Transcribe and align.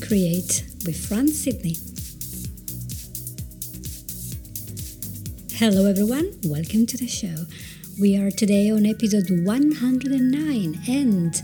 Create 0.00 0.64
with 0.86 1.08
Fran 1.08 1.28
Sidney. 1.28 1.76
Hello, 5.56 5.86
everyone. 5.86 6.38
Welcome 6.44 6.86
to 6.86 6.96
the 6.96 7.08
show. 7.08 7.34
We 8.00 8.16
are 8.16 8.30
today 8.30 8.70
on 8.70 8.86
episode 8.86 9.28
109 9.44 10.80
and 10.88 11.42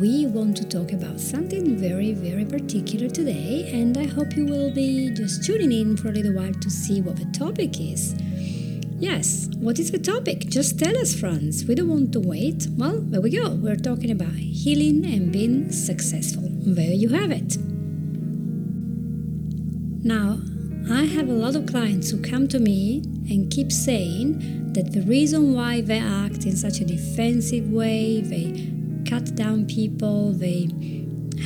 we 0.00 0.26
want 0.26 0.56
to 0.58 0.64
talk 0.64 0.92
about 0.92 1.20
something 1.20 1.76
very, 1.76 2.12
very 2.14 2.44
particular 2.44 3.08
today. 3.10 3.68
And 3.74 3.98
I 3.98 4.06
hope 4.06 4.36
you 4.36 4.46
will 4.46 4.72
be 4.72 5.10
just 5.12 5.44
tuning 5.44 5.72
in 5.72 5.96
for 5.96 6.08
a 6.08 6.12
little 6.12 6.34
while 6.34 6.54
to 6.54 6.70
see 6.70 7.02
what 7.02 7.16
the 7.16 7.26
topic 7.36 7.80
is. 7.80 8.14
Yes, 9.00 9.48
what 9.58 9.78
is 9.78 9.90
the 9.90 9.98
topic? 9.98 10.48
Just 10.48 10.78
tell 10.78 10.96
us, 10.96 11.18
friends. 11.18 11.64
We 11.64 11.74
don't 11.74 11.88
want 11.88 12.12
to 12.12 12.20
wait. 12.20 12.68
Well, 12.76 13.00
there 13.00 13.20
we 13.20 13.30
go. 13.30 13.50
We're 13.50 13.76
talking 13.76 14.12
about 14.12 14.34
healing 14.34 15.04
and 15.04 15.30
being 15.30 15.72
successful. 15.72 16.48
There 16.48 16.92
you 16.92 17.08
have 17.10 17.30
it. 17.30 17.58
Now, 20.08 20.38
I 20.90 21.04
have 21.04 21.28
a 21.28 21.34
lot 21.34 21.54
of 21.54 21.66
clients 21.66 22.10
who 22.10 22.22
come 22.22 22.48
to 22.48 22.58
me 22.58 23.02
and 23.28 23.50
keep 23.50 23.70
saying 23.70 24.72
that 24.72 24.94
the 24.94 25.02
reason 25.02 25.52
why 25.52 25.82
they 25.82 25.98
act 25.98 26.46
in 26.46 26.56
such 26.56 26.80
a 26.80 26.86
defensive 26.86 27.68
way, 27.68 28.22
they 28.22 28.72
cut 29.06 29.34
down 29.34 29.66
people, 29.66 30.32
they 30.32 30.70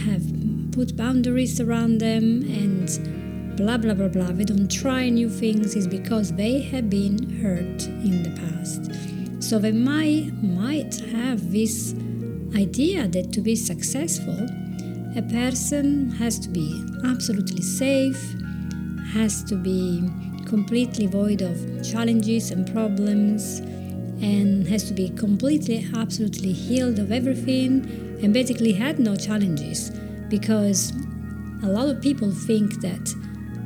have 0.07 0.23
put 0.71 0.97
boundaries 0.97 1.61
around 1.61 1.99
them, 1.99 2.43
and 2.43 3.57
blah 3.57 3.79
blah 3.79 3.95
blah 3.95 4.07
blah. 4.07 4.31
They 4.31 4.45
don't 4.45 4.71
try 4.71 5.09
new 5.09 5.29
things 5.29 5.75
is 5.75 5.89
because 5.89 6.33
they 6.35 6.61
have 6.61 6.89
been 6.89 7.19
hurt 7.43 7.89
in 7.89 8.23
the 8.23 8.31
past. 8.43 9.43
So 9.43 9.59
they 9.59 9.73
might 9.73 10.41
might 10.41 11.01
have 11.11 11.51
this 11.51 11.97
idea 12.55 13.09
that 13.09 13.33
to 13.33 13.41
be 13.41 13.57
successful, 13.57 14.39
a 15.17 15.23
person 15.33 16.13
has 16.13 16.39
to 16.39 16.49
be 16.49 16.85
absolutely 17.05 17.63
safe, 17.63 18.37
has 19.13 19.45
to 19.45 19.57
be 19.57 20.11
completely 20.47 21.07
void 21.07 21.43
of 21.43 21.57
challenges 21.83 22.51
and 22.51 22.71
problems 22.73 23.59
and 24.23 24.67
has 24.69 24.85
to 24.85 24.95
be 24.95 25.11
completely, 25.11 25.87
absolutely 25.95 26.53
healed 26.53 26.99
of 26.99 27.13
everything 27.13 27.85
and 28.23 28.33
basically 28.33 28.73
had 28.73 28.99
no 28.99 29.17
challenges 29.17 29.91
because 30.29 30.93
a 31.63 31.69
lot 31.69 31.89
of 31.89 32.01
people 32.01 32.31
think 32.31 32.81
that, 32.81 33.15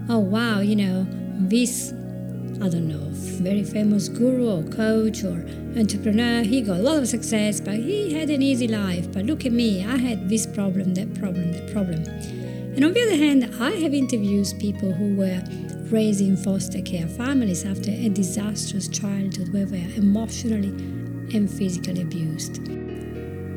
oh 0.09 0.19
wow, 0.19 0.61
you 0.61 0.75
know, 0.75 1.07
this, 1.49 1.93
I 2.63 2.69
don't 2.69 2.89
know, 2.89 3.07
very 3.41 3.63
famous 3.63 4.09
guru 4.09 4.49
or 4.49 4.63
coach 4.65 5.23
or 5.23 5.47
entrepreneur, 5.79 6.43
he 6.43 6.63
got 6.63 6.81
a 6.81 6.83
lot 6.83 6.97
of 6.97 7.07
success, 7.07 7.61
but 7.61 7.75
he 7.75 8.13
had 8.13 8.31
an 8.31 8.43
easy 8.43 8.67
life. 8.67 9.13
But 9.13 9.27
look 9.27 9.47
at 9.47 9.53
me, 9.53 9.85
I 9.85 9.97
had 9.97 10.29
this 10.29 10.47
problem, 10.47 10.95
that 10.95 11.15
problem, 11.15 11.53
that 11.53 11.73
problem. 11.73 12.03
And 12.77 12.85
on 12.85 12.93
the 12.93 13.03
other 13.05 13.17
hand, 13.17 13.55
I 13.59 13.71
have 13.71 13.95
interviewed 13.95 14.53
people 14.59 14.93
who 14.93 15.17
were 15.17 15.43
raising 15.91 16.37
foster 16.37 16.83
care 16.83 17.09
families 17.09 17.65
after 17.65 17.91
a 17.91 18.11
disastrous 18.11 18.87
childhood 18.87 19.51
where 19.51 19.65
they 19.65 19.83
are 19.83 19.95
emotionally 19.97 20.69
and 21.35 21.51
physically 21.51 22.03
abused. 22.03 22.61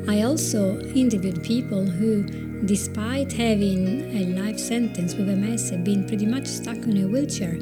I 0.07 0.21
also 0.21 0.79
interviewed 0.95 1.43
people 1.43 1.85
who, 1.85 2.23
despite 2.65 3.33
having 3.33 4.15
a 4.15 4.41
life 4.41 4.57
sentence 4.57 5.15
with 5.15 5.27
MS, 5.27 5.69
have 5.71 5.83
been 5.83 6.07
pretty 6.07 6.25
much 6.25 6.47
stuck 6.47 6.77
in 6.77 7.03
a 7.03 7.07
wheelchair. 7.07 7.57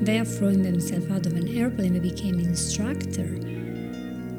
They 0.00 0.18
are 0.18 0.24
throwing 0.24 0.62
themselves 0.62 1.10
out 1.10 1.26
of 1.26 1.34
an 1.34 1.54
airplane 1.58 1.94
and 1.94 2.02
became 2.02 2.40
instructor. 2.40 3.34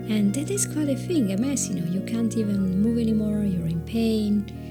And 0.09 0.33
that 0.33 0.49
is 0.49 0.65
quite 0.65 0.89
a 0.89 0.95
thing, 0.95 1.27
MS, 1.39 1.69
you 1.69 1.81
know, 1.81 1.91
you 1.91 2.01
can't 2.01 2.35
even 2.35 2.81
move 2.81 2.97
anymore, 2.97 3.43
you're 3.43 3.67
in 3.67 3.81
pain 3.81 4.62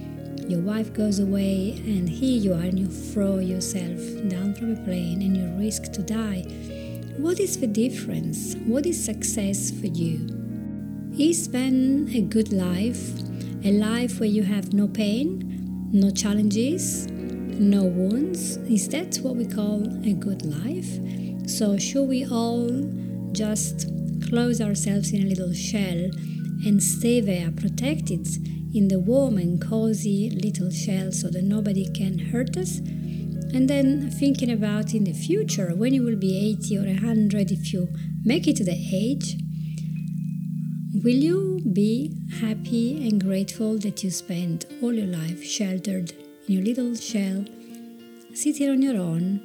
your 0.48 0.61
wife 0.61 0.93
goes 0.93 1.19
away 1.19 1.73
and 1.85 2.09
here 2.09 2.39
you 2.39 2.53
are 2.53 2.65
and 2.65 2.79
you 2.79 2.87
throw 2.87 3.39
yourself 3.39 3.98
down 4.29 4.55
from 4.55 4.73
a 4.73 4.85
plane 4.85 5.23
and 5.23 5.37
you 5.37 5.47
risk 5.58 5.92
to 5.92 6.03
die. 6.03 6.42
What 7.17 7.41
is 7.41 7.58
the 7.58 7.67
difference? 7.67 8.55
What 8.67 8.86
is 8.86 9.02
success 9.02 9.70
for 9.70 9.86
you? 9.86 10.27
Is 11.19 11.48
then 11.51 12.11
a 12.14 12.23
good 12.23 12.52
life 12.52 13.13
a 13.64 13.70
life 13.70 14.19
where 14.19 14.29
you 14.29 14.42
have 14.42 14.73
no 14.73 14.89
pain, 14.89 15.91
no 15.92 16.11
challenges, 16.11 17.07
no 17.07 17.85
wounds? 17.85 18.57
Is 18.69 18.89
that 18.89 19.17
what 19.19 19.36
we 19.36 19.47
call 19.47 19.85
a 20.05 20.14
good 20.14 20.45
life? 20.45 21.48
So, 21.48 21.79
should 21.79 22.08
we 22.08 22.25
all 22.27 22.69
just 23.31 23.89
close 24.29 24.61
ourselves 24.61 25.13
in 25.13 25.23
a 25.23 25.27
little 25.27 25.52
shell 25.52 26.11
and 26.64 26.83
stay 26.83 27.20
there 27.20 27.52
protected 27.52 28.27
in 28.74 28.88
the 28.88 28.98
warm 28.98 29.36
and 29.36 29.60
cozy 29.60 30.30
little 30.30 30.70
shell 30.70 31.12
so 31.12 31.28
that 31.28 31.44
nobody 31.44 31.86
can 31.92 32.18
hurt 32.18 32.56
us. 32.56 32.78
And 32.78 33.68
then 33.68 34.10
thinking 34.10 34.50
about 34.50 34.94
in 34.94 35.05
the 35.05 35.12
future 35.12 35.74
when 35.74 35.92
you 35.92 36.02
will 36.02 36.16
be 36.16 36.56
80 36.58 36.78
or 36.78 36.86
100, 36.86 37.50
if 37.50 37.72
you 37.72 37.88
make 38.24 38.48
it 38.48 38.56
to 38.56 38.64
the 38.64 38.72
age, 38.72 39.36
will 41.05 41.16
you 41.16 41.60
be 41.72 42.16
happy 42.40 43.06
and 43.06 43.22
grateful 43.22 43.78
that 43.78 44.02
you 44.02 44.10
spent 44.10 44.64
all 44.83 44.94
your 44.94 45.06
life 45.06 45.44
sheltered 45.44 46.12
in 46.48 46.54
your 46.54 46.62
little 46.62 46.94
shell, 46.94 47.44
sitting 48.33 48.70
on 48.70 48.80
your 48.80 48.96
own, 48.96 49.40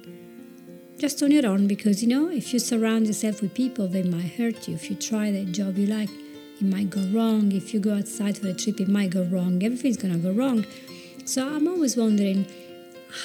just 0.97 1.21
on 1.21 1.31
your 1.31 1.45
own? 1.45 1.67
Because 1.67 2.01
you 2.01 2.07
know, 2.07 2.29
if 2.29 2.53
you 2.53 2.59
surround 2.59 3.07
yourself 3.07 3.41
with 3.41 3.53
people, 3.53 3.89
they 3.89 4.03
might 4.03 4.31
hurt 4.33 4.69
you. 4.69 4.75
If 4.75 4.89
you 4.89 4.95
try 4.95 5.31
that 5.31 5.51
job 5.51 5.77
you 5.77 5.87
like, 5.87 6.09
it 6.59 6.65
might 6.65 6.89
go 6.89 7.01
wrong. 7.07 7.51
If 7.51 7.73
you 7.73 7.79
go 7.79 7.95
outside 7.95 8.37
for 8.37 8.47
a 8.47 8.53
trip, 8.53 8.79
it 8.79 8.87
might 8.87 9.11
go 9.11 9.23
wrong. 9.23 9.63
Everything's 9.63 9.97
gonna 9.97 10.17
go 10.17 10.31
wrong. 10.31 10.65
So 11.25 11.47
I'm 11.47 11.67
always 11.67 11.95
wondering 11.95 12.47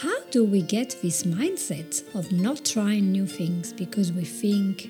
how 0.00 0.22
do 0.30 0.44
we 0.44 0.62
get 0.62 0.96
this 1.02 1.24
mindset 1.24 2.02
of 2.14 2.30
not 2.30 2.64
trying 2.64 3.10
new 3.10 3.26
things 3.26 3.72
because 3.72 4.12
we 4.12 4.24
think 4.24 4.88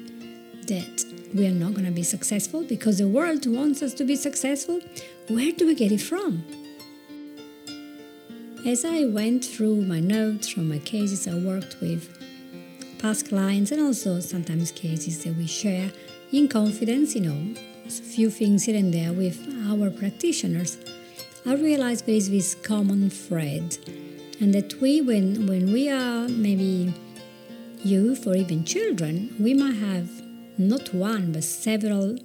that 0.67 1.05
we 1.35 1.47
are 1.47 1.51
not 1.51 1.75
to 1.77 1.91
be 1.91 2.03
successful 2.03 2.63
because 2.63 2.99
the 2.99 3.09
world 3.09 3.47
wants 3.47 3.83
us 3.83 3.95
to 3.95 4.05
be 4.05 4.17
successful? 4.17 4.81
Where 5.29 5.53
do 5.53 5.67
we 5.67 5.75
get 5.75 5.93
it 5.93 6.01
from? 6.01 6.45
As 8.67 8.85
I 8.85 9.07
went 9.07 9.45
through 9.45 9.83
my 9.83 9.99
notes 9.99 10.49
from 10.49 10.69
my 10.69 10.79
cases 10.79 11.27
I 11.27 11.35
worked 11.35 11.81
with, 11.81 12.09
past 12.99 13.29
clients, 13.29 13.73
and 13.73 13.83
also 13.83 14.21
sometimes 14.21 14.71
cases 14.71 15.25
that 15.25 15.37
we 15.37 15.47
share 15.47 15.91
in 16.33 16.49
confidence, 16.49 17.15
you 17.15 17.23
know, 17.23 17.55
few 18.01 18.31
things 18.31 18.65
here 18.65 18.77
and 18.77 18.93
there 18.93 19.13
with 19.13 19.39
our 19.69 19.91
practitioners, 19.91 20.79
I 21.45 21.55
realized 21.55 22.07
there 22.07 22.15
is 22.15 22.31
this 22.31 22.55
common 22.55 23.11
thread, 23.11 23.77
and 24.41 24.55
that 24.55 24.81
we, 24.81 25.01
when 25.01 25.47
when 25.47 25.73
we 25.73 25.89
are 25.91 26.29
maybe 26.29 26.95
youth 27.85 28.27
or 28.27 28.37
even 28.37 28.65
children, 28.65 29.35
we 29.41 29.55
might 29.55 29.75
have 29.75 30.09
not 30.59 30.93
one 30.95 31.33
but 31.33 31.45
several 31.45 32.17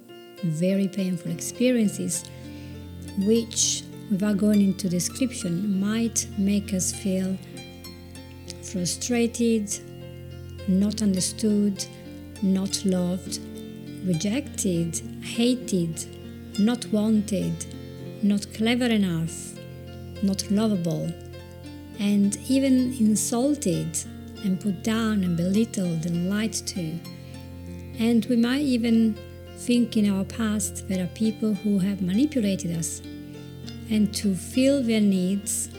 very 0.44 0.88
painful 0.88 1.31
experiences, 1.31 2.23
which, 3.19 3.84
without 4.11 4.38
going 4.38 4.61
into 4.61 4.88
description, 4.88 5.79
might 5.79 6.28
make 6.38 6.73
us 6.73 6.91
feel 6.91 7.38
frustrated, 8.61 9.67
not 10.67 11.01
understood, 11.01 11.84
not 12.44 12.85
loved, 12.85 13.39
rejected, 14.07 15.01
hated, 15.22 16.06
not 16.59 16.85
wanted, 16.88 17.66
not 18.23 18.51
clever 18.53 18.85
enough, 18.85 19.53
not 20.23 20.50
lovable, 20.50 21.12
and 22.00 22.38
even 22.50 22.94
insulted 23.00 23.97
and 24.44 24.59
put 24.59 24.84
down 24.84 25.23
and 25.23 25.35
belittled 25.35 26.06
and 26.06 26.29
lied 26.29 26.53
to. 26.53 27.00
And 28.00 28.25
we 28.25 28.35
might 28.35 28.62
even 28.62 29.17
think 29.57 29.97
in 29.97 30.09
our 30.09 30.23
past 30.23 30.88
there 30.88 31.03
are 31.03 31.07
people 31.07 31.53
who 31.53 31.79
have 31.79 32.01
manipulated 32.01 32.75
us. 32.78 33.01
And 33.90 34.14
to 34.16 34.35
fill 34.35 34.84
their 34.84 35.02
needs, 35.02 35.70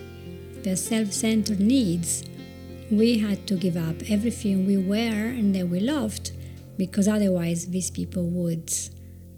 their 0.63 0.77
self 0.77 1.13
centered 1.13 1.61
needs, 1.61 2.25
we 2.91 3.19
had 3.19 3.47
to 3.47 3.55
give 3.55 3.77
up 3.77 3.97
everything 4.09 4.67
we 4.67 4.79
were 4.79 5.29
and 5.29 5.55
that 5.55 5.69
we 5.69 5.81
loved 5.81 6.33
because 6.79 7.09
otherwise 7.09 7.67
these 7.67 7.91
people 7.91 8.25
would 8.25 8.73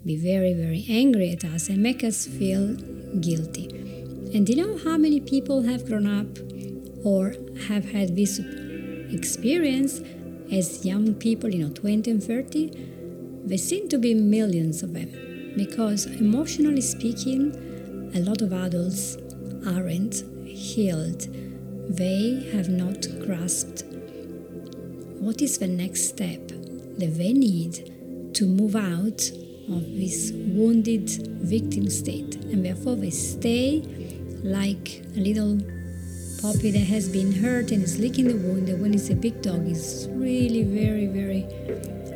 be 0.04 0.16
very, 0.16 0.54
very 0.54 0.86
angry 0.88 1.32
at 1.32 1.44
us 1.44 1.68
and 1.68 1.82
make 1.82 2.04
us 2.04 2.26
feel 2.26 2.74
guilty. 3.20 3.66
And 4.32 4.46
do 4.46 4.52
you 4.52 4.64
know 4.64 4.78
how 4.78 4.96
many 4.96 5.20
people 5.20 5.62
have 5.62 5.86
grown 5.86 6.06
up 6.06 6.28
or 7.04 7.34
have 7.66 7.90
had 7.90 8.14
this 8.14 8.38
experience 9.10 10.00
as 10.52 10.84
young 10.86 11.14
people, 11.14 11.52
you 11.52 11.66
know, 11.66 11.74
20 11.74 12.10
and 12.10 12.22
30? 12.22 12.70
There 13.46 13.58
seem 13.58 13.88
to 13.88 13.98
be 13.98 14.14
millions 14.14 14.82
of 14.82 14.92
them 14.92 15.54
because, 15.56 16.06
emotionally 16.06 16.82
speaking, 16.82 18.12
a 18.14 18.20
lot 18.20 18.42
of 18.42 18.52
adults 18.52 19.16
aren't 19.66 20.22
healed. 20.46 21.26
They 21.88 22.50
have 22.52 22.68
not 22.68 23.06
grasped 23.26 23.84
what 25.20 25.42
is 25.42 25.58
the 25.58 25.66
next 25.66 26.08
step 26.08 26.50
that 27.00 27.18
they 27.18 27.32
need 27.32 28.34
to 28.34 28.46
move 28.46 28.76
out 28.76 29.20
of 29.68 29.82
this 29.96 30.32
wounded 30.32 31.08
victim 31.42 31.88
state, 31.88 32.36
and 32.36 32.64
therefore 32.64 32.96
they 32.96 33.10
stay 33.10 33.82
like 34.42 35.02
a 35.16 35.20
little 35.20 35.58
puppy 36.40 36.70
that 36.70 36.86
has 36.86 37.08
been 37.08 37.32
hurt 37.32 37.70
and 37.70 37.82
is 37.82 37.98
licking 37.98 38.28
the 38.28 38.36
wound, 38.36 38.68
and 38.68 38.80
when 38.80 38.94
it's 38.94 39.10
a 39.10 39.14
big 39.14 39.42
dog, 39.42 39.66
is 39.66 40.08
really 40.12 40.62
very, 40.62 41.06
very 41.06 41.46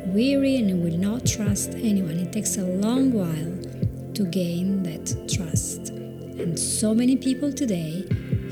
weary 0.07 0.55
and 0.57 0.83
will 0.83 0.97
not 0.97 1.25
trust 1.25 1.71
anyone. 1.75 2.17
It 2.17 2.33
takes 2.33 2.57
a 2.57 2.63
long 2.63 3.11
while 3.11 4.13
to 4.13 4.25
gain 4.25 4.83
that 4.83 5.29
trust. 5.31 5.89
And 5.89 6.57
so 6.57 6.93
many 6.93 7.15
people 7.15 7.51
today 7.51 8.07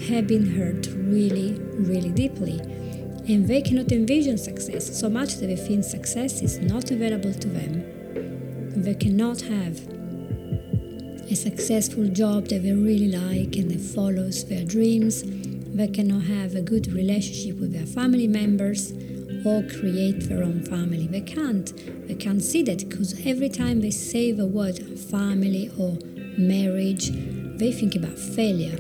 have 0.10 0.28
been 0.28 0.46
hurt 0.46 0.88
really, 0.88 1.54
really 1.76 2.10
deeply. 2.10 2.60
And 3.28 3.48
they 3.48 3.62
cannot 3.62 3.92
envision 3.92 4.38
success 4.38 5.00
so 5.00 5.10
much 5.10 5.36
that 5.38 5.48
they 5.48 5.56
think 5.56 5.86
success 5.86 6.42
is 6.42 6.60
not 6.60 6.92
available 6.92 7.34
to 7.34 7.48
them. 7.48 8.82
They 8.84 8.96
cannot 8.96 9.42
have 9.42 9.80
a 11.32 11.36
successful 11.36 12.10
job 12.10 12.50
that 12.50 12.64
they 12.64 12.74
really 12.74 13.08
like 13.10 13.56
and 13.56 13.72
that 13.72 13.80
follows 13.80 14.44
their 14.46 14.66
dreams. 14.66 15.24
They 15.24 15.88
cannot 15.88 16.24
have 16.24 16.56
a 16.56 16.62
good 16.62 16.92
relationship 16.92 17.60
with 17.60 17.72
their 17.72 17.86
family 17.86 18.28
members 18.28 18.92
or 19.46 19.64
create 19.64 20.28
their 20.28 20.44
own 20.44 20.64
family. 20.66 21.08
They 21.08 21.22
can't. 21.22 21.72
They 22.08 22.16
can't 22.16 22.42
see 22.42 22.62
that 22.64 22.90
because 22.90 23.26
every 23.26 23.50
time 23.50 23.80
they 23.80 23.92
say 23.92 24.34
the 24.34 24.46
word 24.46 24.80
family 25.00 25.72
or 25.80 25.98
marriage, 26.38 27.10
they 27.58 27.72
think 27.72 27.96
about 27.96 28.20
failure 28.20 28.78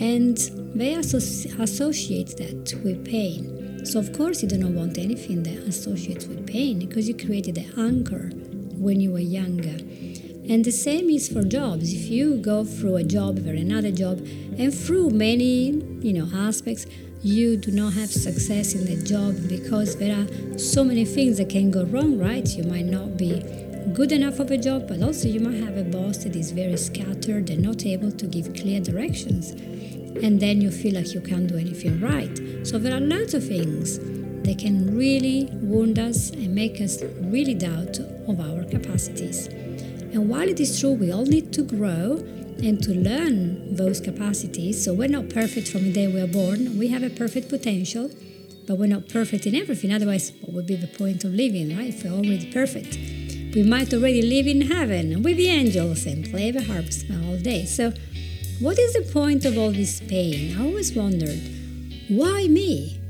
and 0.00 0.36
they 0.74 0.94
associate 0.94 2.36
that 2.36 2.80
with 2.84 3.04
pain. 3.04 3.59
So, 3.84 3.98
of 3.98 4.12
course, 4.12 4.42
you 4.42 4.48
do 4.48 4.58
not 4.58 4.72
want 4.72 4.98
anything 4.98 5.42
that 5.44 5.58
associates 5.68 6.26
with 6.26 6.46
pain 6.46 6.78
because 6.78 7.08
you 7.08 7.16
created 7.16 7.58
an 7.58 7.72
anchor 7.78 8.30
when 8.76 9.00
you 9.00 9.12
were 9.12 9.18
younger. 9.18 9.78
And 10.48 10.64
the 10.64 10.72
same 10.72 11.08
is 11.10 11.28
for 11.28 11.42
jobs. 11.42 11.92
If 11.92 12.10
you 12.10 12.36
go 12.36 12.64
through 12.64 12.96
a 12.96 13.04
job 13.04 13.38
or 13.46 13.52
another 13.52 13.90
job, 13.90 14.18
and 14.58 14.74
through 14.74 15.10
many, 15.10 15.70
you 16.00 16.12
know, 16.12 16.28
aspects, 16.34 16.86
you 17.22 17.56
do 17.56 17.70
not 17.70 17.92
have 17.92 18.10
success 18.10 18.74
in 18.74 18.86
the 18.86 19.02
job 19.02 19.36
because 19.48 19.96
there 19.96 20.16
are 20.16 20.58
so 20.58 20.82
many 20.82 21.04
things 21.04 21.38
that 21.38 21.50
can 21.50 21.70
go 21.70 21.84
wrong, 21.84 22.18
right? 22.18 22.48
You 22.56 22.64
might 22.64 22.86
not 22.86 23.16
be 23.16 23.42
good 23.92 24.12
enough 24.12 24.40
of 24.40 24.50
a 24.50 24.58
job, 24.58 24.88
but 24.88 25.02
also 25.02 25.28
you 25.28 25.40
might 25.40 25.62
have 25.62 25.76
a 25.76 25.84
boss 25.84 26.18
that 26.24 26.34
is 26.34 26.50
very 26.50 26.76
scattered 26.76 27.50
and 27.50 27.62
not 27.62 27.84
able 27.84 28.10
to 28.12 28.26
give 28.26 28.54
clear 28.54 28.80
directions. 28.80 29.52
And 30.22 30.40
then 30.40 30.60
you 30.60 30.70
feel 30.70 30.94
like 30.94 31.14
you 31.14 31.20
can't 31.20 31.46
do 31.46 31.56
anything 31.56 32.00
right. 32.00 32.66
So 32.66 32.78
there 32.78 32.94
are 32.94 33.00
lots 33.00 33.34
of 33.34 33.46
things 33.46 33.98
that 34.44 34.58
can 34.58 34.96
really 34.96 35.48
wound 35.52 35.98
us 35.98 36.30
and 36.30 36.54
make 36.54 36.80
us 36.80 37.02
really 37.20 37.54
doubt 37.54 37.98
of 37.98 38.40
our 38.40 38.64
capacities. 38.64 39.46
And 40.12 40.28
while 40.28 40.48
it 40.48 40.58
is 40.58 40.80
true 40.80 40.92
we 40.92 41.12
all 41.12 41.24
need 41.24 41.52
to 41.52 41.62
grow 41.62 42.24
and 42.62 42.82
to 42.82 42.92
learn 42.92 43.76
those 43.76 44.00
capacities, 44.00 44.84
so 44.84 44.92
we're 44.92 45.08
not 45.08 45.28
perfect 45.30 45.68
from 45.68 45.84
the 45.84 45.92
day 45.92 46.08
we 46.08 46.20
are 46.20 46.26
born, 46.26 46.78
we 46.78 46.88
have 46.88 47.02
a 47.02 47.10
perfect 47.10 47.48
potential, 47.48 48.10
but 48.66 48.78
we're 48.78 48.86
not 48.86 49.08
perfect 49.08 49.46
in 49.46 49.54
everything. 49.54 49.92
Otherwise, 49.92 50.32
what 50.40 50.52
would 50.52 50.66
be 50.66 50.76
the 50.76 50.86
point 50.86 51.24
of 51.24 51.32
living, 51.32 51.76
right? 51.76 51.88
If 51.88 52.04
we're 52.04 52.12
already 52.12 52.50
perfect. 52.52 52.98
We 53.54 53.64
might 53.64 53.92
already 53.92 54.22
live 54.22 54.46
in 54.46 54.60
heaven 54.70 55.22
with 55.22 55.36
the 55.36 55.48
angels 55.48 56.06
and 56.06 56.30
play 56.30 56.52
the 56.52 56.62
harps 56.62 57.04
all 57.10 57.36
day. 57.36 57.64
So, 57.64 57.92
what 58.60 58.78
is 58.78 58.92
the 58.92 59.10
point 59.10 59.46
of 59.46 59.56
all 59.56 59.72
this 59.72 60.00
pain? 60.00 60.54
I 60.54 60.62
always 60.62 60.92
wondered, 60.92 61.40
why 62.08 62.46
me? 62.46 63.00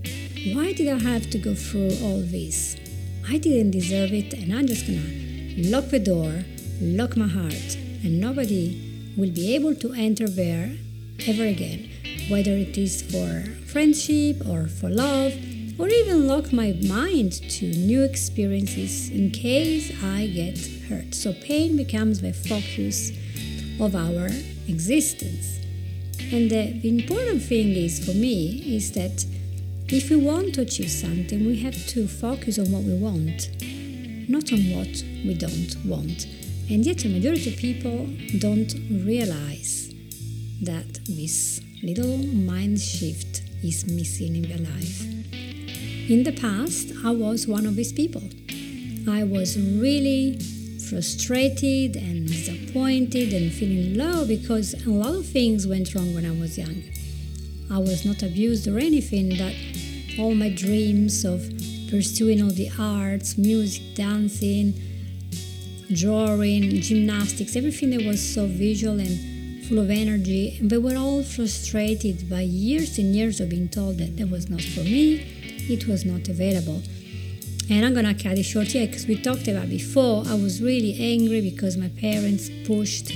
Why 0.55 0.73
did 0.73 0.87
I 0.87 0.97
have 0.97 1.29
to 1.31 1.38
go 1.38 1.55
through 1.55 1.91
all 2.05 2.20
this? 2.20 2.76
I 3.29 3.37
didn't 3.38 3.73
deserve 3.73 4.12
it, 4.12 4.32
and 4.32 4.55
I'm 4.55 4.69
just 4.69 4.87
gonna 4.87 5.02
lock 5.69 5.91
the 5.91 5.99
door, 5.99 6.44
lock 6.81 7.17
my 7.17 7.26
heart, 7.26 7.76
and 8.05 8.20
nobody 8.20 9.12
will 9.17 9.32
be 9.32 9.56
able 9.56 9.75
to 9.75 9.93
enter 9.93 10.29
there 10.29 10.70
ever 11.26 11.44
again, 11.44 11.91
whether 12.29 12.53
it 12.53 12.79
is 12.79 13.03
for 13.03 13.43
friendship 13.67 14.46
or 14.46 14.69
for 14.69 14.88
love 14.88 15.32
or 15.81 15.88
even 15.88 16.29
lock 16.29 16.53
my 16.53 16.76
mind 16.87 17.32
to 17.50 17.67
new 17.67 18.05
experiences 18.05 19.11
in 19.11 19.32
case 19.32 19.93
I 20.05 20.29
get 20.29 20.58
hurt. 20.88 21.12
So 21.12 21.32
pain 21.32 21.76
becomes 21.76 22.20
the 22.20 22.32
focus 22.32 23.11
of 23.81 23.96
our 23.96 24.29
existence. 24.70 25.58
And 26.32 26.50
the, 26.50 26.87
important 26.87 27.43
thing 27.43 27.70
is 27.75 28.05
for 28.05 28.14
me 28.14 28.76
is 28.76 28.93
that 28.93 29.25
if 29.88 30.11
we 30.11 30.17
want 30.17 30.55
to 30.55 30.62
achieve 30.62 30.90
something, 30.90 31.44
we 31.44 31.61
have 31.61 31.87
to 31.88 32.06
focus 32.06 32.58
on 32.58 32.70
what 32.70 32.84
we 32.84 32.94
want, 32.94 33.50
not 34.28 34.52
on 34.52 34.61
what 34.70 35.02
we 35.26 35.34
don't 35.34 35.75
want. 35.84 36.26
And 36.70 36.87
yet, 36.87 36.99
the 36.99 37.08
majority 37.08 37.52
of 37.52 37.58
people 37.58 38.08
don't 38.38 38.72
realize 39.05 39.93
that 40.62 41.00
this 41.08 41.61
little 41.82 42.19
mind 42.19 42.81
shift 42.81 43.43
is 43.64 43.87
missing 43.87 44.37
in 44.37 44.43
their 44.43 44.58
life. 44.58 45.02
In 46.08 46.22
the 46.22 46.32
past, 46.32 46.93
I 47.05 47.11
was 47.11 47.49
one 47.49 47.67
of 47.67 47.75
these 47.75 47.93
people. 47.93 48.22
I 49.08 49.25
was 49.25 49.58
really 49.58 50.38
frustrated 50.91 51.95
and 51.95 52.27
disappointed 52.27 53.33
and 53.33 53.53
feeling 53.53 53.97
low 53.97 54.27
because 54.27 54.75
a 54.85 54.91
lot 54.91 55.15
of 55.15 55.25
things 55.25 55.65
went 55.65 55.95
wrong 55.95 56.13
when 56.13 56.27
I 56.27 56.33
was 56.33 56.59
young. 56.59 56.83
I 57.71 57.79
was 57.79 58.05
not 58.05 58.25
abused 58.25 58.67
or 58.67 58.77
anything, 58.77 59.29
but 59.39 59.55
all 60.21 60.35
my 60.35 60.51
dreams 60.51 61.25
of 61.25 61.41
pursuing 61.89 62.43
all 62.43 62.51
the 62.51 62.71
arts, 62.77 63.39
music, 63.39 63.95
dancing, 63.95 64.75
drawing, 65.95 66.81
gymnastics, 66.81 67.55
everything 67.55 67.91
that 67.91 68.05
was 68.05 68.21
so 68.21 68.47
visual 68.47 68.99
and 68.99 69.65
full 69.67 69.79
of 69.79 69.91
energy, 69.91 70.59
they 70.61 70.79
were 70.79 70.97
all 70.97 71.23
frustrated 71.23 72.29
by 72.29 72.41
years 72.41 72.99
and 72.99 73.15
years 73.15 73.39
of 73.39 73.49
being 73.49 73.69
told 73.69 73.99
that 73.99 74.17
that 74.17 74.29
was 74.29 74.51
not 74.51 74.61
for 74.61 74.81
me, 74.81 75.25
it 75.69 75.87
was 75.87 76.05
not 76.05 76.29
available. 76.29 76.83
And 77.70 77.87
I'm 77.87 77.94
gonna 77.94 78.14
cut 78.14 78.37
it 78.37 78.43
short 78.43 78.67
here 78.67 78.84
because 78.88 79.06
we 79.06 79.14
talked 79.14 79.46
about 79.46 79.70
before. 79.70 80.25
I 80.26 80.34
was 80.34 80.61
really 80.61 80.96
angry 80.99 81.40
because 81.40 81.76
my 81.76 81.88
parents 82.00 82.50
pushed 82.67 83.12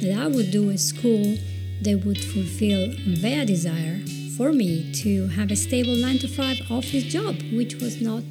that 0.00 0.16
I 0.16 0.28
would 0.28 0.52
do 0.52 0.70
a 0.70 0.78
school 0.78 1.36
that 1.82 2.04
would 2.06 2.24
fulfill 2.24 2.94
their 3.20 3.44
desire 3.44 3.98
for 4.36 4.52
me 4.52 4.92
to 5.02 5.26
have 5.28 5.50
a 5.50 5.56
stable 5.56 5.96
9 5.96 6.18
to 6.18 6.28
5 6.28 6.70
office 6.70 7.02
job, 7.02 7.34
which 7.52 7.74
was 7.82 8.00
not 8.00 8.22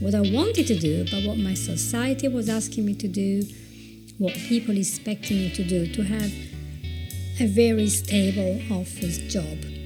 what 0.00 0.14
I 0.14 0.20
wanted 0.20 0.66
to 0.66 0.78
do, 0.78 1.06
but 1.10 1.24
what 1.24 1.38
my 1.38 1.54
society 1.54 2.28
was 2.28 2.50
asking 2.50 2.84
me 2.84 2.94
to 2.96 3.08
do, 3.08 3.42
what 4.18 4.34
people 4.34 4.76
expecting 4.76 5.38
me 5.38 5.50
to 5.54 5.64
do, 5.64 5.86
to 5.94 6.02
have 6.02 6.30
a 7.40 7.46
very 7.46 7.88
stable 7.88 8.60
office 8.70 9.16
job. 9.16 9.79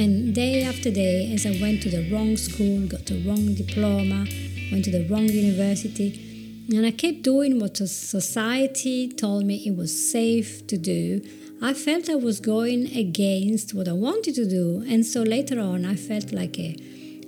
And 0.00 0.34
day 0.34 0.62
after 0.62 0.90
day, 0.90 1.30
as 1.30 1.44
I 1.44 1.58
went 1.60 1.82
to 1.82 1.90
the 1.90 2.10
wrong 2.10 2.34
school, 2.38 2.86
got 2.86 3.04
the 3.04 3.22
wrong 3.22 3.52
diploma, 3.52 4.24
went 4.72 4.86
to 4.86 4.90
the 4.90 5.06
wrong 5.10 5.28
university, 5.28 6.64
and 6.72 6.86
I 6.86 6.90
kept 6.90 7.20
doing 7.20 7.60
what 7.60 7.76
society 7.76 9.08
told 9.12 9.44
me 9.44 9.56
it 9.56 9.76
was 9.76 9.92
safe 10.10 10.66
to 10.68 10.78
do, 10.78 11.20
I 11.60 11.74
felt 11.74 12.08
I 12.08 12.14
was 12.14 12.40
going 12.40 12.96
against 12.96 13.74
what 13.74 13.88
I 13.88 13.92
wanted 13.92 14.36
to 14.36 14.48
do. 14.48 14.82
And 14.88 15.04
so 15.04 15.22
later 15.22 15.60
on, 15.60 15.84
I 15.84 15.96
felt 15.96 16.32
like 16.32 16.58
a, 16.58 16.74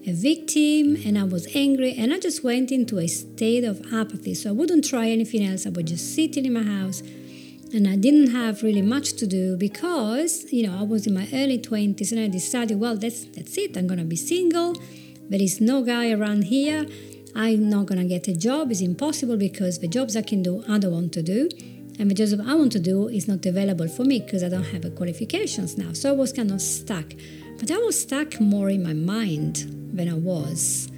a 0.06 0.14
victim 0.14 0.96
and 1.04 1.18
I 1.18 1.24
was 1.24 1.54
angry, 1.54 1.92
and 1.98 2.10
I 2.10 2.20
just 2.20 2.42
went 2.42 2.72
into 2.72 2.98
a 2.98 3.06
state 3.06 3.64
of 3.64 3.82
apathy. 3.92 4.32
So 4.32 4.48
I 4.48 4.52
wouldn't 4.54 4.88
try 4.88 5.10
anything 5.10 5.44
else, 5.44 5.66
I 5.66 5.68
would 5.68 5.88
just 5.88 6.14
sit 6.14 6.38
in 6.38 6.50
my 6.50 6.62
house 6.62 7.02
and 7.74 7.88
I 7.88 7.96
didn't 7.96 8.30
have 8.32 8.62
really 8.62 8.82
much 8.82 9.14
to 9.14 9.26
do 9.26 9.56
because 9.56 10.52
you 10.52 10.66
know 10.66 10.78
I 10.78 10.82
was 10.82 11.06
in 11.06 11.14
my 11.14 11.26
early 11.32 11.58
20s 11.58 12.12
and 12.12 12.20
I 12.20 12.28
decided 12.28 12.78
well 12.78 12.96
that's 12.96 13.24
that's 13.24 13.56
it. 13.56 13.76
I'm 13.76 13.86
gonna 13.86 14.04
be 14.04 14.16
single. 14.16 14.74
There 15.30 15.40
is 15.40 15.60
no 15.60 15.82
guy 15.82 16.12
around 16.12 16.44
here. 16.44 16.86
I'm 17.34 17.70
not 17.70 17.86
gonna 17.86 18.04
get 18.04 18.28
a 18.28 18.36
job. 18.36 18.70
It's 18.70 18.82
impossible 18.82 19.36
because 19.36 19.78
the 19.78 19.88
jobs 19.88 20.16
I 20.16 20.22
can 20.22 20.42
do 20.42 20.62
I 20.68 20.78
don't 20.78 20.92
want 20.92 21.12
to 21.14 21.22
do. 21.22 21.48
And 21.98 22.10
the 22.10 22.14
jobs 22.14 22.32
I 22.32 22.54
want 22.54 22.72
to 22.72 22.80
do 22.80 23.08
is 23.08 23.28
not 23.28 23.44
available 23.46 23.88
for 23.88 24.04
me 24.04 24.20
because 24.20 24.42
I 24.42 24.48
don't 24.48 24.64
have 24.64 24.82
the 24.82 24.90
qualifications 24.90 25.78
now. 25.78 25.92
So 25.92 26.10
I 26.10 26.12
was 26.12 26.32
kind 26.32 26.50
of 26.50 26.60
stuck. 26.60 27.12
But 27.58 27.70
I 27.70 27.76
was 27.78 28.00
stuck 28.00 28.40
more 28.40 28.70
in 28.70 28.82
my 28.82 28.94
mind 28.94 29.66
than 29.92 30.08
I 30.08 30.14
was 30.14 30.91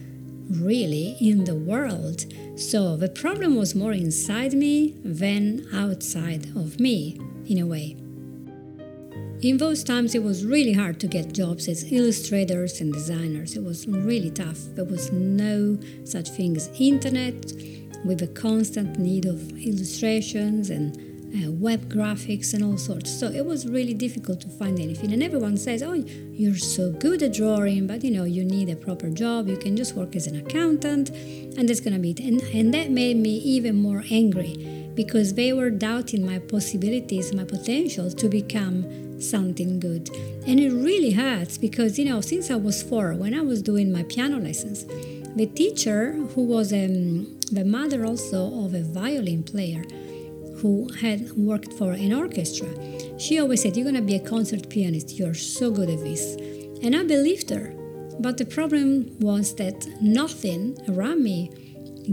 really 0.51 1.17
in 1.21 1.45
the 1.45 1.55
world. 1.55 2.27
So 2.57 2.97
the 2.97 3.09
problem 3.09 3.57
was 3.57 3.75
more 3.75 3.93
inside 3.93 4.53
me 4.53 4.95
than 5.05 5.67
outside 5.73 6.47
of 6.57 6.79
me, 6.79 7.19
in 7.47 7.59
a 7.59 7.67
way. 7.67 7.97
In 9.43 9.59
those 9.59 9.85
times, 9.85 10.15
it 10.15 10.23
was 10.23 10.45
really 10.45 10.73
hard 10.73 10.99
to 11.01 11.07
get 11.07 11.35
jobs 11.35 11.69
as 11.69 11.93
illustrators 11.93 12.81
and 12.81 12.93
designers. 12.93 13.57
It 13.57 13.63
was 13.63 13.87
really 13.87 14.31
tough. 14.31 14.59
There 14.75 14.87
was 14.87 15.13
no 15.13 15.79
such 16.05 16.31
thing 16.31 16.57
as 16.57 16.71
internet, 16.79 17.53
with 18.05 18.23
a 18.23 18.27
constant 18.29 18.99
need 18.99 19.27
of 19.27 19.51
illustrations 19.53 20.71
and 20.71 21.14
uh, 21.35 21.51
web 21.51 21.89
graphics 21.89 22.55
and 22.55 22.63
all 22.65 22.79
sorts. 22.79 23.11
So 23.11 23.27
it 23.27 23.45
was 23.45 23.67
really 23.67 23.95
difficult 23.95 24.41
to 24.43 24.49
find 24.49 24.79
anything. 24.79 25.13
And 25.13 25.23
everyone 25.23 25.57
says, 25.57 25.83
"Oh, 25.83 25.95
you're 25.95 26.57
so 26.57 26.93
good 26.93 27.23
at 27.23 27.33
drawing, 27.35 27.87
but 27.87 28.05
you 28.05 28.11
know 28.11 28.25
you 28.25 28.45
need 28.45 28.69
a 28.71 28.77
proper 28.77 29.11
job. 29.11 29.49
You 29.49 29.57
can 29.57 29.77
just 29.77 29.95
work 29.95 30.15
as 30.17 30.27
an 30.27 30.37
accountant, 30.37 31.11
and 31.57 31.69
that's 31.69 31.81
gonna 31.81 31.99
be 31.99 32.11
it." 32.11 32.21
And 32.21 32.41
and 32.59 32.73
that 32.75 32.91
made 32.91 33.17
me 33.17 33.35
even 33.55 33.77
more 33.77 34.05
angry 34.11 34.53
because 34.95 35.35
they 35.35 35.53
were 35.53 35.71
doubting 35.71 36.25
my 36.25 36.39
possibilities, 36.39 37.35
my 37.35 37.45
potential 37.45 38.11
to 38.11 38.29
become 38.29 38.85
something 39.21 39.81
good. 39.81 40.11
And 40.47 40.61
it 40.61 40.71
really 40.71 41.13
hurts 41.13 41.59
because, 41.59 41.99
you 41.99 42.05
know, 42.05 42.21
since 42.21 42.51
I 42.51 42.57
was 42.57 42.83
four, 42.83 43.15
when 43.15 43.35
I 43.35 43.41
was 43.41 43.63
doing 43.63 43.91
my 43.91 44.05
piano 44.05 44.39
lessons, 44.39 44.85
the 45.35 45.47
teacher, 45.47 46.13
who 46.35 46.45
was 46.45 46.73
um, 46.73 47.41
the 47.51 47.65
mother 47.65 48.05
also 48.05 48.65
of 48.65 48.75
a 48.75 48.83
violin 48.83 49.43
player 49.43 49.83
who 50.65 50.91
had 50.95 51.31
worked 51.33 51.75
for 51.75 51.93
an 51.93 52.11
orchestra, 52.15 52.67
she 53.19 53.39
always 53.39 53.61
said, 53.61 53.77
You're 53.77 53.85
going 53.85 54.03
to 54.03 54.13
be 54.13 54.15
a 54.15 54.29
concert 54.35 54.71
pianist. 54.71 55.19
You're 55.19 55.35
so 55.35 55.71
good 55.71 55.91
at 55.91 55.99
this. 55.99 56.37
And 56.83 56.97
I 56.97 57.03
believed 57.05 57.51
her. 57.51 57.75
But 58.19 58.39
the 58.39 58.47
problem 58.47 59.15
was 59.21 59.57
that 59.57 59.87
nothing 60.01 60.79
around 60.89 61.23
me 61.23 61.51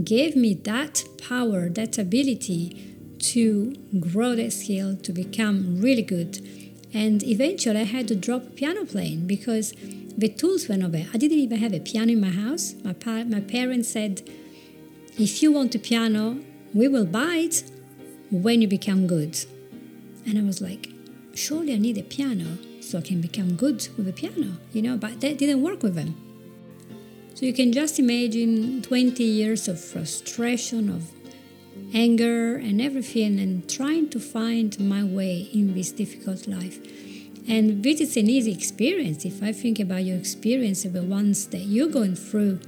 gave 0.04 0.36
me 0.36 0.52
that 0.72 1.02
power, 1.26 1.70
that 1.70 1.96
ability 1.96 2.94
to 3.32 3.74
grow 3.98 4.34
that 4.34 4.52
skill, 4.52 4.96
to 4.96 5.12
become 5.14 5.80
really 5.80 6.02
good. 6.02 6.46
And 6.92 7.22
eventually 7.22 7.80
I 7.80 7.84
had 7.84 8.06
to 8.08 8.14
drop 8.14 8.54
piano 8.56 8.84
playing 8.84 9.26
because 9.26 9.72
the 10.18 10.28
tools 10.28 10.68
were 10.68 10.76
not 10.76 10.92
there. 10.92 11.06
I 11.14 11.16
didn't 11.16 11.38
even 11.38 11.56
have 11.56 11.72
a 11.72 11.80
piano 11.80 12.12
in 12.12 12.20
my 12.20 12.28
house. 12.44 12.74
My, 12.84 12.92
pa- 12.92 13.24
my 13.24 13.40
parents 13.40 13.88
said, 13.88 14.20
if 15.16 15.42
you 15.42 15.52
want 15.52 15.74
a 15.74 15.78
piano, 15.78 16.36
we 16.74 16.86
will 16.86 17.06
buy 17.06 17.36
it 17.48 17.62
when 18.32 18.62
you 18.62 18.68
become 18.68 19.06
good. 19.06 19.38
And 20.26 20.38
I 20.38 20.42
was 20.42 20.60
like, 20.60 20.88
surely 21.34 21.74
I 21.74 21.78
need 21.78 21.98
a 21.98 22.02
piano 22.02 22.58
so 22.80 22.98
I 22.98 23.02
can 23.02 23.20
become 23.20 23.54
good 23.54 23.86
with 23.96 24.08
a 24.08 24.12
piano, 24.12 24.56
you 24.72 24.82
know, 24.82 24.96
but 24.96 25.20
that 25.20 25.38
didn't 25.38 25.62
work 25.62 25.82
with 25.82 25.94
them. 25.94 26.16
So 27.34 27.46
you 27.46 27.52
can 27.52 27.72
just 27.72 27.98
imagine 27.98 28.82
20 28.82 29.22
years 29.22 29.68
of 29.68 29.78
frustration, 29.80 30.88
of 30.88 31.10
anger, 31.94 32.56
and 32.56 32.80
everything, 32.80 33.38
and 33.38 33.68
trying 33.68 34.08
to 34.10 34.20
find 34.20 34.78
my 34.80 35.04
way 35.04 35.48
in 35.52 35.74
this 35.74 35.92
difficult 35.92 36.46
life. 36.46 36.78
And 37.48 37.82
this 37.82 38.00
is 38.00 38.16
an 38.16 38.30
easy 38.30 38.52
experience. 38.52 39.24
If 39.24 39.42
I 39.42 39.52
think 39.52 39.80
about 39.80 40.04
your 40.04 40.16
experience 40.16 40.84
of 40.84 40.92
the 40.92 41.02
ones 41.02 41.48
that 41.48 41.62
you're 41.62 41.88
going 41.88 42.14
through, 42.14 42.60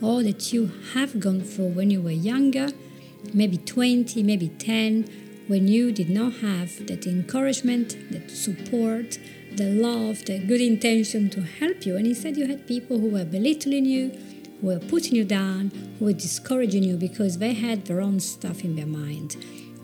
or 0.00 0.22
that 0.22 0.52
you 0.52 0.72
have 0.94 1.20
gone 1.20 1.42
through 1.42 1.68
when 1.68 1.90
you 1.90 2.00
were 2.00 2.10
younger, 2.10 2.68
maybe 3.32 3.56
20, 3.56 4.22
maybe 4.22 4.48
10, 4.48 5.44
when 5.48 5.68
you 5.68 5.92
did 5.92 6.08
not 6.08 6.34
have 6.34 6.86
that 6.86 7.06
encouragement, 7.06 7.96
that 8.10 8.30
support, 8.30 9.18
the 9.56 9.70
love, 9.70 10.24
the 10.24 10.38
good 10.38 10.60
intention 10.60 11.28
to 11.30 11.42
help 11.42 11.84
you. 11.84 11.96
And 11.96 12.06
instead, 12.06 12.36
you 12.36 12.46
had 12.46 12.66
people 12.66 12.98
who 12.98 13.10
were 13.10 13.24
belittling 13.24 13.84
you, 13.84 14.10
who 14.60 14.68
were 14.68 14.78
putting 14.78 15.14
you 15.14 15.24
down, 15.24 15.70
who 15.98 16.06
were 16.06 16.12
discouraging 16.12 16.84
you 16.84 16.96
because 16.96 17.38
they 17.38 17.52
had 17.52 17.86
their 17.86 18.00
own 18.00 18.20
stuff 18.20 18.64
in 18.64 18.76
their 18.76 18.86
mind. 18.86 19.36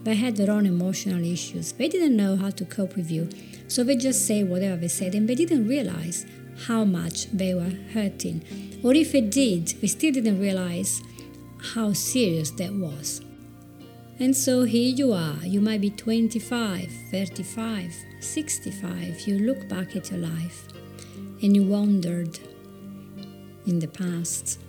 They 0.03 0.15
had 0.15 0.37
their 0.37 0.49
own 0.49 0.65
emotional 0.65 1.23
issues. 1.23 1.73
They 1.73 1.89
didn't 1.89 2.15
know 2.15 2.35
how 2.37 2.51
to 2.51 2.65
cope 2.65 2.95
with 2.95 3.11
you. 3.11 3.29
So 3.67 3.83
they 3.83 3.95
just 3.95 4.25
say 4.25 4.43
whatever 4.43 4.77
they 4.77 4.87
said 4.87 5.13
and 5.13 5.27
they 5.27 5.35
didn't 5.35 5.67
realize 5.67 6.25
how 6.67 6.83
much 6.83 7.29
they 7.31 7.53
were 7.53 7.73
hurting. 7.93 8.79
Or 8.83 8.93
if 8.93 9.11
they 9.11 9.21
did, 9.21 9.67
they 9.81 9.87
still 9.87 10.13
didn't 10.13 10.39
realize 10.39 11.01
how 11.73 11.93
serious 11.93 12.51
that 12.51 12.73
was. 12.73 13.21
And 14.19 14.35
so 14.35 14.63
here 14.63 14.93
you 14.93 15.13
are. 15.13 15.37
You 15.43 15.61
might 15.61 15.79
be 15.79 15.89
25, 15.89 16.91
35, 17.09 17.95
65. 18.19 19.21
You 19.21 19.39
look 19.39 19.69
back 19.69 19.95
at 19.95 20.11
your 20.11 20.19
life 20.19 20.67
and 21.41 21.55
you 21.55 21.63
wondered 21.63 22.37
in 23.65 23.79
the 23.79 23.87
past, 23.87 24.59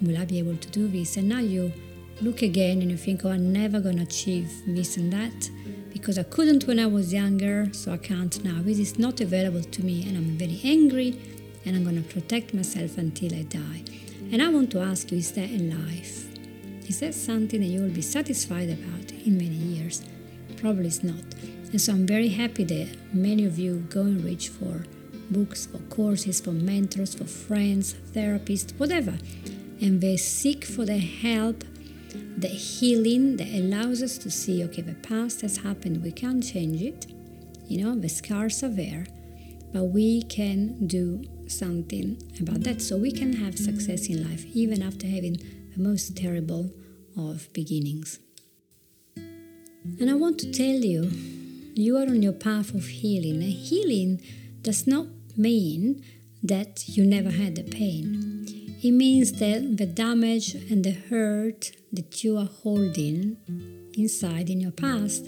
will 0.00 0.16
I 0.16 0.24
be 0.24 0.38
able 0.38 0.56
to 0.56 0.68
do 0.70 0.88
this? 0.88 1.18
And 1.18 1.28
now 1.28 1.40
you 1.40 1.70
look 2.22 2.40
again 2.40 2.80
and 2.80 2.90
you 2.90 2.96
think, 2.96 3.26
oh, 3.26 3.30
I'm 3.30 3.52
never 3.52 3.78
going 3.78 3.96
to 3.96 4.04
achieve 4.04 4.50
this 4.66 4.96
and 4.96 5.12
that 5.12 5.50
because 5.92 6.16
I 6.18 6.22
couldn't 6.22 6.66
when 6.66 6.78
I 6.78 6.86
was 6.86 7.12
younger, 7.12 7.68
so 7.72 7.92
I 7.92 7.98
can't 7.98 8.42
now. 8.44 8.62
This 8.62 8.78
is 8.78 8.98
not 8.98 9.20
available 9.20 9.62
to 9.62 9.84
me, 9.84 10.06
and 10.06 10.16
I'm 10.16 10.38
very 10.38 10.60
angry, 10.64 11.20
and 11.64 11.76
I'm 11.76 11.82
going 11.82 12.02
to 12.02 12.08
protect 12.08 12.54
myself 12.54 12.98
until 12.98 13.34
I 13.34 13.42
die. 13.42 13.84
And 14.30 14.40
I 14.40 14.48
want 14.48 14.70
to 14.72 14.80
ask 14.80 15.10
you 15.10 15.18
is 15.18 15.32
that 15.32 15.50
in 15.50 15.70
life? 15.70 16.27
Is 16.88 17.00
that 17.00 17.14
something 17.14 17.60
that 17.60 17.66
you 17.66 17.82
will 17.82 17.90
be 17.90 18.00
satisfied 18.00 18.70
about 18.70 19.12
in 19.26 19.36
many 19.36 19.54
years? 19.54 20.02
Probably 20.56 20.86
it's 20.86 21.04
not. 21.04 21.22
And 21.70 21.78
so 21.78 21.92
I'm 21.92 22.06
very 22.06 22.28
happy 22.28 22.64
that 22.64 22.88
many 23.12 23.44
of 23.44 23.58
you 23.58 23.86
go 23.90 24.00
and 24.00 24.24
reach 24.24 24.48
for 24.48 24.86
books, 25.30 25.66
for 25.66 25.78
courses, 25.94 26.40
for 26.40 26.52
mentors, 26.52 27.14
for 27.14 27.24
friends, 27.24 27.94
therapists, 28.14 28.72
whatever. 28.78 29.18
And 29.82 30.00
they 30.00 30.16
seek 30.16 30.64
for 30.64 30.86
the 30.86 30.96
help, 30.96 31.62
the 32.38 32.48
healing 32.48 33.36
that 33.36 33.48
allows 33.48 34.02
us 34.02 34.16
to 34.18 34.30
see 34.30 34.64
okay, 34.64 34.80
the 34.80 34.94
past 34.94 35.42
has 35.42 35.58
happened, 35.58 36.02
we 36.02 36.10
can't 36.10 36.42
change 36.42 36.80
it. 36.80 37.06
You 37.66 37.84
know, 37.84 37.94
the 37.94 38.08
scars 38.08 38.62
are 38.62 38.70
there, 38.70 39.04
but 39.74 39.84
we 39.84 40.22
can 40.22 40.86
do 40.86 41.22
something 41.48 42.16
about 42.40 42.62
that 42.62 42.80
so 42.80 42.96
we 42.96 43.12
can 43.12 43.34
have 43.34 43.58
success 43.58 44.06
in 44.06 44.26
life 44.26 44.46
even 44.54 44.82
after 44.82 45.06
having 45.06 45.36
most 45.78 46.16
terrible 46.16 46.70
of 47.16 47.52
beginnings. 47.52 48.18
And 49.16 50.10
I 50.10 50.14
want 50.14 50.38
to 50.40 50.50
tell 50.52 50.84
you, 50.84 51.10
you 51.74 51.96
are 51.96 52.06
on 52.06 52.22
your 52.22 52.32
path 52.32 52.74
of 52.74 52.86
healing. 52.86 53.42
And 53.42 53.52
healing 53.52 54.20
does 54.62 54.86
not 54.86 55.06
mean 55.36 56.04
that 56.42 56.88
you 56.88 57.06
never 57.06 57.30
had 57.30 57.54
the 57.54 57.62
pain. 57.62 58.44
It 58.82 58.92
means 58.92 59.32
that 59.32 59.76
the 59.76 59.86
damage 59.86 60.54
and 60.54 60.84
the 60.84 60.92
hurt 60.92 61.72
that 61.92 62.22
you 62.22 62.36
are 62.38 62.48
holding 62.62 63.36
inside 63.96 64.50
in 64.50 64.60
your 64.60 64.70
past 64.70 65.26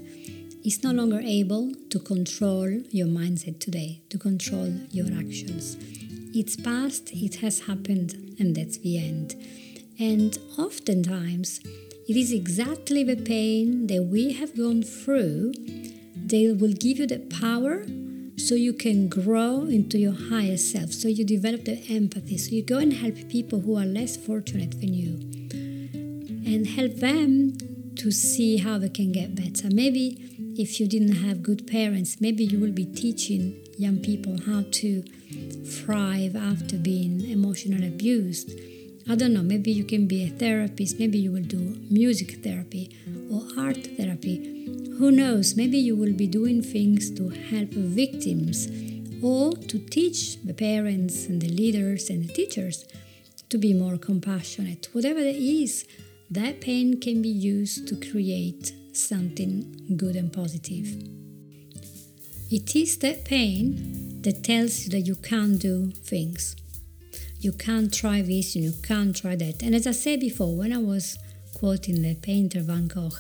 is 0.65 0.85
no 0.85 0.93
longer 0.93 1.21
able 1.21 1.73
to 1.89 1.99
control 1.99 2.69
your 2.91 3.07
mindset 3.07 3.59
today, 3.61 4.03
to 4.11 4.19
control 4.19 4.69
your 4.91 5.07
actions. 5.07 5.77
It's 6.33 6.55
past, 6.55 7.11
it 7.13 7.37
has 7.37 7.61
happened, 7.61 8.37
and 8.39 8.55
that's 8.55 8.79
the 8.79 8.99
end. 8.99 9.35
And 10.01 10.39
oftentimes, 10.59 11.61
it 12.09 12.17
is 12.17 12.33
exactly 12.33 13.05
the 13.05 13.17
pain 13.17 13.87
that 13.89 14.05
we 14.05 14.33
have 14.33 14.57
gone 14.57 14.83
through 14.83 15.53
that 16.27 16.57
will 16.59 16.73
give 16.73 16.99
you 16.99 17.07
the 17.07 17.19
power 17.19 17.85
so 18.39 18.55
you 18.55 18.73
can 18.73 19.11
grow 19.11 19.67
into 19.67 19.99
your 19.99 20.15
higher 20.15 20.57
self, 20.57 20.95
so 20.95 21.07
you 21.09 21.23
develop 21.23 21.67
the 21.67 21.85
empathy, 21.91 22.39
so 22.39 22.55
you 22.55 22.63
go 22.63 22.79
and 22.79 22.95
help 22.95 23.15
people 23.29 23.61
who 23.61 23.77
are 23.77 23.85
less 23.85 24.17
fortunate 24.17 24.81
than 24.81 24.95
you 24.95 25.19
and 26.47 26.67
help 26.67 26.95
them 26.95 27.59
to 27.97 28.11
see 28.11 28.57
how 28.57 28.79
they 28.79 28.89
can 28.89 29.13
get 29.13 29.35
better. 29.35 29.69
Maybe 29.71 30.55
if 30.57 30.81
you 30.81 30.89
didn't 30.89 31.17
have 31.17 31.43
good 31.43 31.67
parents, 31.67 32.23
maybe 32.23 32.43
you 32.43 32.59
will 32.59 32.73
be 32.73 32.87
teaching 32.87 33.55
young 33.77 33.99
people 33.99 34.39
how 34.47 34.65
to 34.71 35.03
thrive 35.67 36.35
after 36.35 36.79
being 36.79 37.31
emotionally 37.31 37.89
abused 37.89 38.51
I 39.09 39.15
don't 39.17 39.33
know, 39.33 39.43
maybe 39.43 39.73
you 39.73 39.85
can 39.85 40.07
be 40.07 40.25
a 40.25 40.29
therapist, 40.29 40.99
maybe 40.99 41.19
you 41.19 41.33
will 41.33 41.43
do 41.43 41.77
music 41.91 42.43
therapy 42.45 42.97
or 43.33 43.43
art 43.59 43.89
therapy. 43.97 44.67
Who 44.99 45.11
knows, 45.11 45.57
maybe 45.57 45.79
you 45.79 45.97
will 45.97 46.13
be 46.13 46.27
doing 46.27 46.63
things 46.63 47.11
to 47.13 47.31
help 47.31 47.71
victims 47.71 48.69
or 49.23 49.53
to 49.53 49.79
teach 49.79 50.43
the 50.43 50.55
parents 50.55 51.27
and 51.27 51.41
the 51.41 51.49
leaders 51.49 52.11
and 52.11 52.29
the 52.29 52.33
teachers 52.33 52.85
to 53.49 53.59
be 53.59 53.75
more 53.75 53.97
compassionate. 53.97 54.89
Whatever 54.93 55.21
it 55.21 55.37
is, 55.37 55.87
that 56.31 56.61
pain 56.61 57.01
can 57.01 57.23
be 57.23 57.29
used 57.29 57.89
to 57.89 57.97
create 58.11 58.73
something 58.93 59.95
good 59.97 60.15
and 60.15 60.33
positive. 60.33 60.87
It 62.51 62.77
is 62.77 62.99
that 62.99 63.25
pain 63.25 64.21
that 64.23 64.45
tells 64.45 64.85
you 64.85 64.91
that 64.91 65.01
you 65.01 65.17
can't 65.17 65.59
do 65.59 65.91
things 65.91 66.57
you 67.41 67.53
can't 67.53 67.93
try 67.93 68.21
this 68.21 68.55
and 68.55 68.65
you 68.65 68.73
can't 68.83 69.17
try 69.17 69.35
that. 69.35 69.63
And 69.63 69.75
as 69.75 69.87
I 69.87 69.93
said 69.93 70.21
before, 70.21 70.55
when 70.55 70.73
I 70.73 70.79
was 70.79 71.19
quoting 71.55 72.03
the 72.03 72.15
painter 72.15 72.61
Van 72.61 72.87
Gogh, 72.87 73.11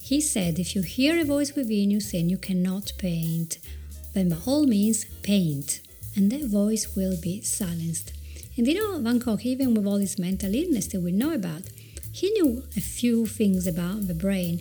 he 0.00 0.20
said, 0.20 0.58
if 0.58 0.74
you 0.74 0.82
hear 0.82 1.20
a 1.20 1.24
voice 1.24 1.54
within 1.54 1.90
you 1.90 2.00
saying 2.00 2.30
you 2.30 2.38
cannot 2.38 2.92
paint, 2.98 3.58
then 4.14 4.30
by 4.30 4.36
all 4.46 4.66
means 4.66 5.04
paint, 5.22 5.80
and 6.16 6.30
that 6.32 6.44
voice 6.46 6.96
will 6.96 7.16
be 7.20 7.40
silenced. 7.42 8.12
And 8.56 8.66
you 8.66 8.74
know, 8.74 8.98
Van 8.98 9.18
Gogh, 9.18 9.38
even 9.42 9.74
with 9.74 9.86
all 9.86 9.96
his 9.96 10.18
mental 10.18 10.54
illness 10.54 10.88
that 10.88 11.00
we 11.00 11.12
know 11.12 11.32
about, 11.32 11.62
he 12.10 12.30
knew 12.30 12.64
a 12.76 12.80
few 12.80 13.26
things 13.26 13.66
about 13.66 14.06
the 14.08 14.14
brain. 14.14 14.60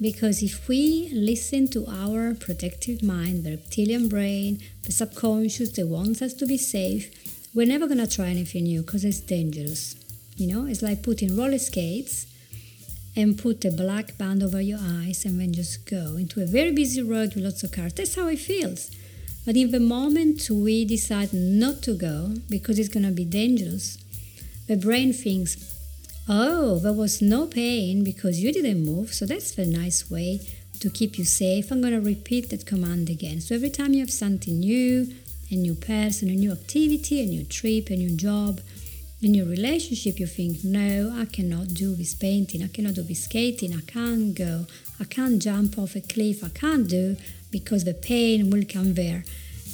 Because 0.00 0.42
if 0.42 0.68
we 0.68 1.08
listen 1.12 1.68
to 1.68 1.86
our 1.86 2.34
protective 2.34 3.02
mind, 3.02 3.44
the 3.44 3.52
reptilian 3.52 4.08
brain, 4.08 4.60
the 4.82 4.92
subconscious 4.92 5.70
that 5.70 5.86
wants 5.86 6.20
us 6.20 6.34
to 6.34 6.46
be 6.46 6.58
safe, 6.58 7.10
we're 7.54 7.66
never 7.66 7.86
gonna 7.86 8.06
try 8.06 8.26
anything 8.26 8.64
new 8.64 8.82
because 8.82 9.04
it's 9.04 9.20
dangerous. 9.20 9.96
You 10.36 10.48
know, 10.52 10.66
it's 10.66 10.82
like 10.82 11.02
putting 11.02 11.36
roller 11.36 11.58
skates 11.58 12.26
and 13.16 13.38
put 13.38 13.64
a 13.64 13.70
black 13.70 14.18
band 14.18 14.42
over 14.42 14.60
your 14.60 14.80
eyes 14.80 15.24
and 15.24 15.40
then 15.40 15.52
just 15.52 15.88
go 15.88 16.16
into 16.16 16.42
a 16.42 16.46
very 16.46 16.72
busy 16.72 17.00
road 17.00 17.34
with 17.34 17.44
lots 17.44 17.62
of 17.62 17.70
cars. 17.70 17.94
That's 17.94 18.16
how 18.16 18.26
it 18.26 18.40
feels. 18.40 18.90
But 19.46 19.56
in 19.56 19.70
the 19.70 19.78
moment 19.78 20.48
we 20.50 20.84
decide 20.84 21.32
not 21.32 21.82
to 21.82 21.94
go 21.94 22.34
because 22.50 22.78
it's 22.78 22.88
gonna 22.88 23.12
be 23.12 23.24
dangerous, 23.24 23.98
the 24.66 24.76
brain 24.76 25.12
thinks, 25.12 25.56
Oh, 26.26 26.78
there 26.78 26.94
was 26.94 27.20
no 27.20 27.46
pain 27.46 28.02
because 28.02 28.40
you 28.42 28.50
didn't 28.50 28.82
move, 28.82 29.12
so 29.12 29.26
that's 29.26 29.52
the 29.52 29.66
nice 29.66 30.10
way 30.10 30.40
to 30.80 30.88
keep 30.88 31.18
you 31.18 31.24
safe. 31.24 31.70
I'm 31.70 31.82
going 31.82 31.92
to 31.92 32.00
repeat 32.00 32.48
that 32.48 32.64
command 32.64 33.10
again. 33.10 33.42
So 33.42 33.54
every 33.54 33.68
time 33.68 33.92
you 33.92 34.00
have 34.00 34.10
something 34.10 34.60
new, 34.60 35.14
a 35.50 35.54
new 35.54 35.74
person, 35.74 36.28
a 36.28 36.34
new 36.34 36.52
activity, 36.52 37.22
a 37.22 37.26
new 37.26 37.44
trip, 37.44 37.90
a 37.90 37.96
new 37.96 38.16
job, 38.16 38.60
a 39.22 39.26
new 39.26 39.44
relationship, 39.44 40.18
you 40.18 40.26
think, 40.26 40.62
no, 40.64 41.14
I 41.16 41.24
cannot 41.24 41.74
do 41.74 41.94
this 41.94 42.14
painting, 42.14 42.62
I 42.62 42.68
cannot 42.68 42.94
do 42.94 43.02
this 43.02 43.24
skating, 43.24 43.74
I 43.74 43.80
can't 43.80 44.34
go, 44.34 44.66
I 45.00 45.04
can't 45.04 45.40
jump 45.40 45.78
off 45.78 45.96
a 45.96 46.00
cliff, 46.00 46.44
I 46.44 46.50
can't 46.50 46.88
do 46.88 47.16
because 47.50 47.84
the 47.84 47.94
pain 47.94 48.50
will 48.50 48.64
come 48.68 48.94
there. 48.94 49.24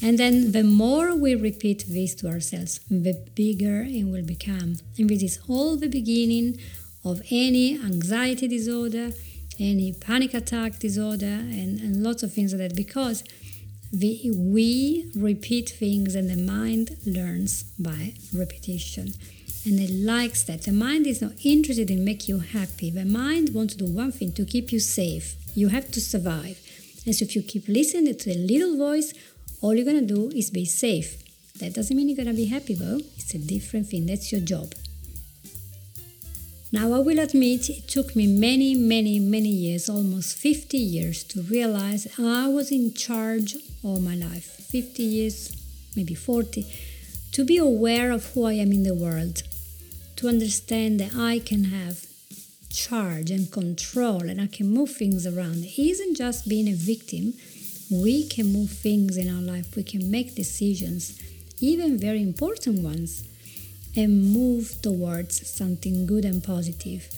And 0.03 0.19
then 0.19 0.53
the 0.53 0.65
more 0.65 1.15
we 1.15 1.35
repeat 1.35 1.85
this 1.89 2.15
to 2.17 2.29
ourselves, 2.29 2.81
the 2.91 3.15
bigger 3.35 3.83
it 3.83 4.05
will 4.05 4.23
become. 4.23 4.77
And 4.99 5.11
this 5.11 5.23
is 5.23 5.41
all 5.49 5.77
the 5.77 5.89
beginning 5.89 6.59
of 7.05 7.21
any 7.31 7.79
anxiety 7.79 8.49
disorder, 8.49 9.11
any 9.59 9.93
panic 9.93 10.33
attack 10.33 10.79
disorder, 10.79 11.27
and, 11.27 11.81
and 11.81 12.03
lots 12.03 12.23
of 12.23 12.33
things 12.33 12.53
like 12.53 12.69
that 12.69 12.77
because 12.77 13.25
we, 13.93 14.31
we 14.35 15.11
repeat 15.17 15.71
things 15.71 16.15
and 16.15 16.31
the 16.31 16.37
mind 16.37 16.97
learns 17.05 17.65
by 17.79 18.15
repetition. 18.35 19.15
And 19.67 19.79
it 19.79 19.91
likes 19.91 20.43
that. 20.45 20.63
The 20.63 20.73
mind 20.73 21.07
is 21.07 21.21
not 21.21 21.33
interested 21.45 21.91
in 21.91 22.05
make 22.05 22.29
you 22.29 22.39
happy. 22.39 22.91
The 22.91 23.05
mind 23.05 23.53
wants 23.53 23.75
to 23.75 23.85
do 23.85 23.93
one 23.93 24.13
thing 24.13 24.33
to 24.33 24.45
keep 24.45 24.73
you 24.73 24.81
safe. 24.81 25.37
You 25.55 25.69
have 25.69 25.91
to 25.91 26.01
survive. 26.01 26.59
And 27.05 27.15
so 27.15 27.25
if 27.25 27.35
you 27.35 27.43
keep 27.43 27.69
listening 27.69 28.17
to 28.17 28.31
a 28.31 28.39
little 28.39 28.77
voice 28.77 29.13
all 29.61 29.75
you're 29.75 29.85
gonna 29.85 30.01
do 30.01 30.31
is 30.35 30.51
be 30.51 30.65
safe. 30.65 31.23
That 31.59 31.75
doesn't 31.75 31.95
mean 31.95 32.09
you're 32.09 32.17
gonna 32.17 32.33
be 32.33 32.47
happy 32.47 32.75
though, 32.75 33.01
it's 33.17 33.35
a 33.35 33.39
different 33.39 33.89
thing, 33.89 34.07
that's 34.07 34.33
your 34.33 34.41
job. 34.41 34.73
Now, 36.73 36.93
I 36.93 37.01
will 37.01 37.19
admit 37.19 37.69
it 37.69 37.89
took 37.89 38.15
me 38.15 38.29
many, 38.29 38.77
many, 38.77 39.19
many 39.19 39.49
years, 39.49 39.89
almost 39.89 40.37
50 40.37 40.79
years, 40.79 41.25
to 41.25 41.43
realize 41.43 42.07
I 42.17 42.47
was 42.47 42.71
in 42.71 42.95
charge 42.95 43.57
all 43.83 43.99
my 43.99 44.15
life. 44.15 44.45
50 44.71 45.03
years, 45.03 45.57
maybe 45.97 46.15
40, 46.15 46.65
to 47.33 47.45
be 47.45 47.57
aware 47.57 48.13
of 48.13 48.27
who 48.27 48.45
I 48.45 48.53
am 48.53 48.71
in 48.71 48.85
the 48.85 48.95
world, 48.95 49.43
to 50.17 50.29
understand 50.29 51.01
that 51.01 51.17
I 51.17 51.41
can 51.41 51.65
have 51.65 52.07
charge 52.69 53.33
and 53.33 53.51
control 53.51 54.23
and 54.29 54.41
I 54.41 54.47
can 54.47 54.69
move 54.69 54.93
things 54.93 55.27
around. 55.27 55.65
It 55.65 55.77
isn't 55.77 56.17
just 56.17 56.49
being 56.49 56.69
a 56.69 56.75
victim, 56.75 57.35
we 57.91 58.29
can 58.29 58.53
move 58.53 58.71
things 58.71 59.17
in 59.17 59.29
our 59.29 59.43
life, 59.43 59.75
we 59.75 59.83
can 59.83 60.09
make 60.09 60.37
decisions, 60.37 61.21
even 61.61 61.99
very 61.99 62.23
important 62.23 62.79
ones, 62.79 63.25
and 63.97 64.33
move 64.33 64.81
towards 64.83 65.49
something 65.49 66.07
good 66.07 66.25
and 66.25 66.43
positive. 66.43 67.09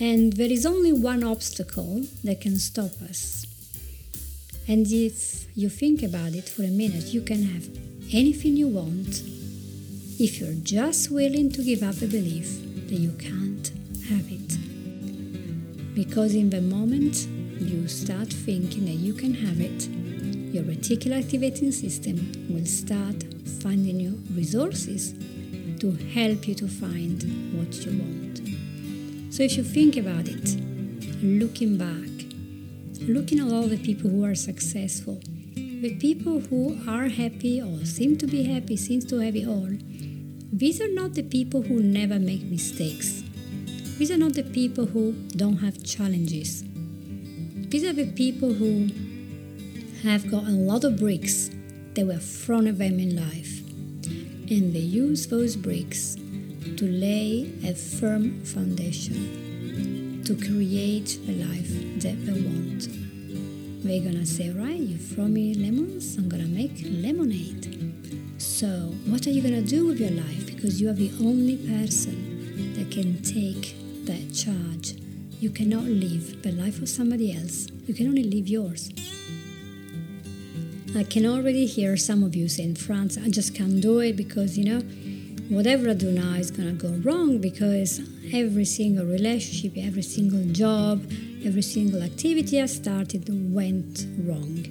And 0.00 0.32
there 0.34 0.50
is 0.50 0.66
only 0.66 0.92
one 0.92 1.22
obstacle 1.22 2.02
that 2.24 2.40
can 2.40 2.56
stop 2.58 3.00
us. 3.02 3.46
And 4.66 4.86
if 4.90 5.46
you 5.56 5.68
think 5.68 6.02
about 6.02 6.34
it 6.34 6.48
for 6.48 6.62
a 6.62 6.68
minute, 6.68 7.12
you 7.12 7.20
can 7.20 7.42
have 7.42 7.68
anything 8.12 8.56
you 8.56 8.68
want 8.68 9.22
if 10.18 10.40
you're 10.40 10.54
just 10.62 11.10
willing 11.10 11.50
to 11.52 11.62
give 11.62 11.82
up 11.82 11.96
the 11.96 12.06
belief 12.06 12.48
that 12.88 12.98
you 12.98 13.12
can't 13.12 13.68
have 14.08 14.30
it. 14.30 15.94
Because 15.94 16.34
in 16.34 16.50
the 16.50 16.60
moment 16.60 17.26
you 17.60 17.86
start 17.88 18.28
thinking 18.32 18.86
that 18.86 18.92
you 18.92 19.14
can 19.14 19.34
have 19.34 19.60
it, 19.60 19.86
your 20.54 20.64
reticular 20.64 21.22
activating 21.22 21.72
system 21.72 22.48
will 22.48 22.66
start 22.66 23.24
finding 23.62 24.00
you 24.00 24.22
resources 24.34 25.14
to 25.84 25.90
help 26.14 26.48
you 26.48 26.54
to 26.54 26.66
find 26.66 27.22
what 27.52 27.74
you 27.84 27.92
want. 27.98 28.40
So 29.34 29.42
if 29.42 29.58
you 29.58 29.62
think 29.62 29.98
about 29.98 30.26
it, 30.28 30.56
looking 31.22 31.76
back, 31.76 32.08
looking 33.06 33.38
at 33.38 33.52
all 33.52 33.66
the 33.66 33.76
people 33.76 34.08
who 34.08 34.24
are 34.24 34.34
successful, 34.34 35.20
the 35.54 35.94
people 36.00 36.40
who 36.40 36.78
are 36.88 37.08
happy 37.08 37.60
or 37.60 37.84
seem 37.84 38.16
to 38.16 38.26
be 38.26 38.44
happy, 38.44 38.78
seems 38.78 39.04
to 39.06 39.18
have 39.18 39.36
it 39.36 39.46
all, 39.46 39.76
these 40.50 40.80
are 40.80 40.88
not 40.88 41.12
the 41.12 41.22
people 41.22 41.60
who 41.60 41.80
never 41.80 42.18
make 42.18 42.44
mistakes. 42.44 43.22
These 43.98 44.10
are 44.10 44.16
not 44.16 44.32
the 44.32 44.44
people 44.44 44.86
who 44.86 45.12
don't 45.36 45.58
have 45.58 45.84
challenges. 45.84 46.64
These 47.68 47.84
are 47.84 47.92
the 47.92 48.10
people 48.12 48.54
who 48.54 48.88
have 50.02 50.30
got 50.30 50.44
a 50.44 50.56
lot 50.70 50.84
of 50.84 50.98
bricks 50.98 51.50
that 51.92 52.06
were 52.06 52.16
thrown 52.16 52.68
at 52.68 52.78
them 52.78 52.98
in 52.98 53.16
life, 53.16 53.60
and 54.54 54.72
they 54.72 54.78
use 54.78 55.26
those 55.26 55.56
bricks 55.56 56.14
to 56.76 56.86
lay 56.86 57.52
a 57.64 57.74
firm 57.74 58.40
foundation 58.44 60.22
to 60.24 60.36
create 60.36 61.18
the 61.26 61.32
life 61.44 61.72
that 62.00 62.14
they 62.24 62.32
want. 62.32 62.88
They're 63.82 64.00
gonna 64.00 64.24
say, 64.24 64.50
Right, 64.50 64.78
you 64.78 64.96
throw 64.96 65.24
me 65.24 65.54
lemons, 65.54 66.16
I'm 66.16 66.28
gonna 66.28 66.46
make 66.46 66.84
lemonade. 66.84 67.64
So, 68.38 68.68
what 69.06 69.26
are 69.26 69.30
you 69.30 69.42
gonna 69.42 69.60
do 69.60 69.86
with 69.86 69.98
your 69.98 70.12
life? 70.12 70.46
Because 70.46 70.80
you 70.80 70.88
are 70.88 70.98
the 71.04 71.10
only 71.20 71.56
person 71.56 72.74
that 72.74 72.92
can 72.92 73.20
take 73.22 73.74
that 74.06 74.32
charge. 74.32 74.94
You 75.40 75.50
cannot 75.50 75.84
live 75.84 76.42
the 76.42 76.52
life 76.52 76.80
of 76.80 76.88
somebody 76.88 77.36
else, 77.36 77.66
you 77.86 77.94
can 77.94 78.06
only 78.06 78.22
live 78.22 78.46
yours. 78.46 78.90
I 80.96 81.02
can 81.02 81.26
already 81.26 81.66
hear 81.66 81.96
some 81.96 82.22
of 82.22 82.36
you 82.36 82.48
saying, 82.48 82.76
France, 82.76 83.18
I 83.18 83.28
just 83.28 83.52
can't 83.52 83.80
do 83.80 83.98
it 83.98 84.14
because, 84.16 84.56
you 84.56 84.64
know, 84.64 84.80
whatever 85.48 85.90
I 85.90 85.94
do 85.94 86.12
now 86.12 86.34
is 86.34 86.52
going 86.52 86.68
to 86.68 86.80
go 86.80 86.94
wrong 87.02 87.38
because 87.38 88.00
every 88.32 88.64
single 88.64 89.04
relationship, 89.04 89.72
every 89.76 90.02
single 90.02 90.44
job, 90.52 91.10
every 91.44 91.62
single 91.62 92.00
activity 92.00 92.62
I 92.62 92.66
started 92.66 93.28
went 93.52 94.06
wrong. 94.18 94.66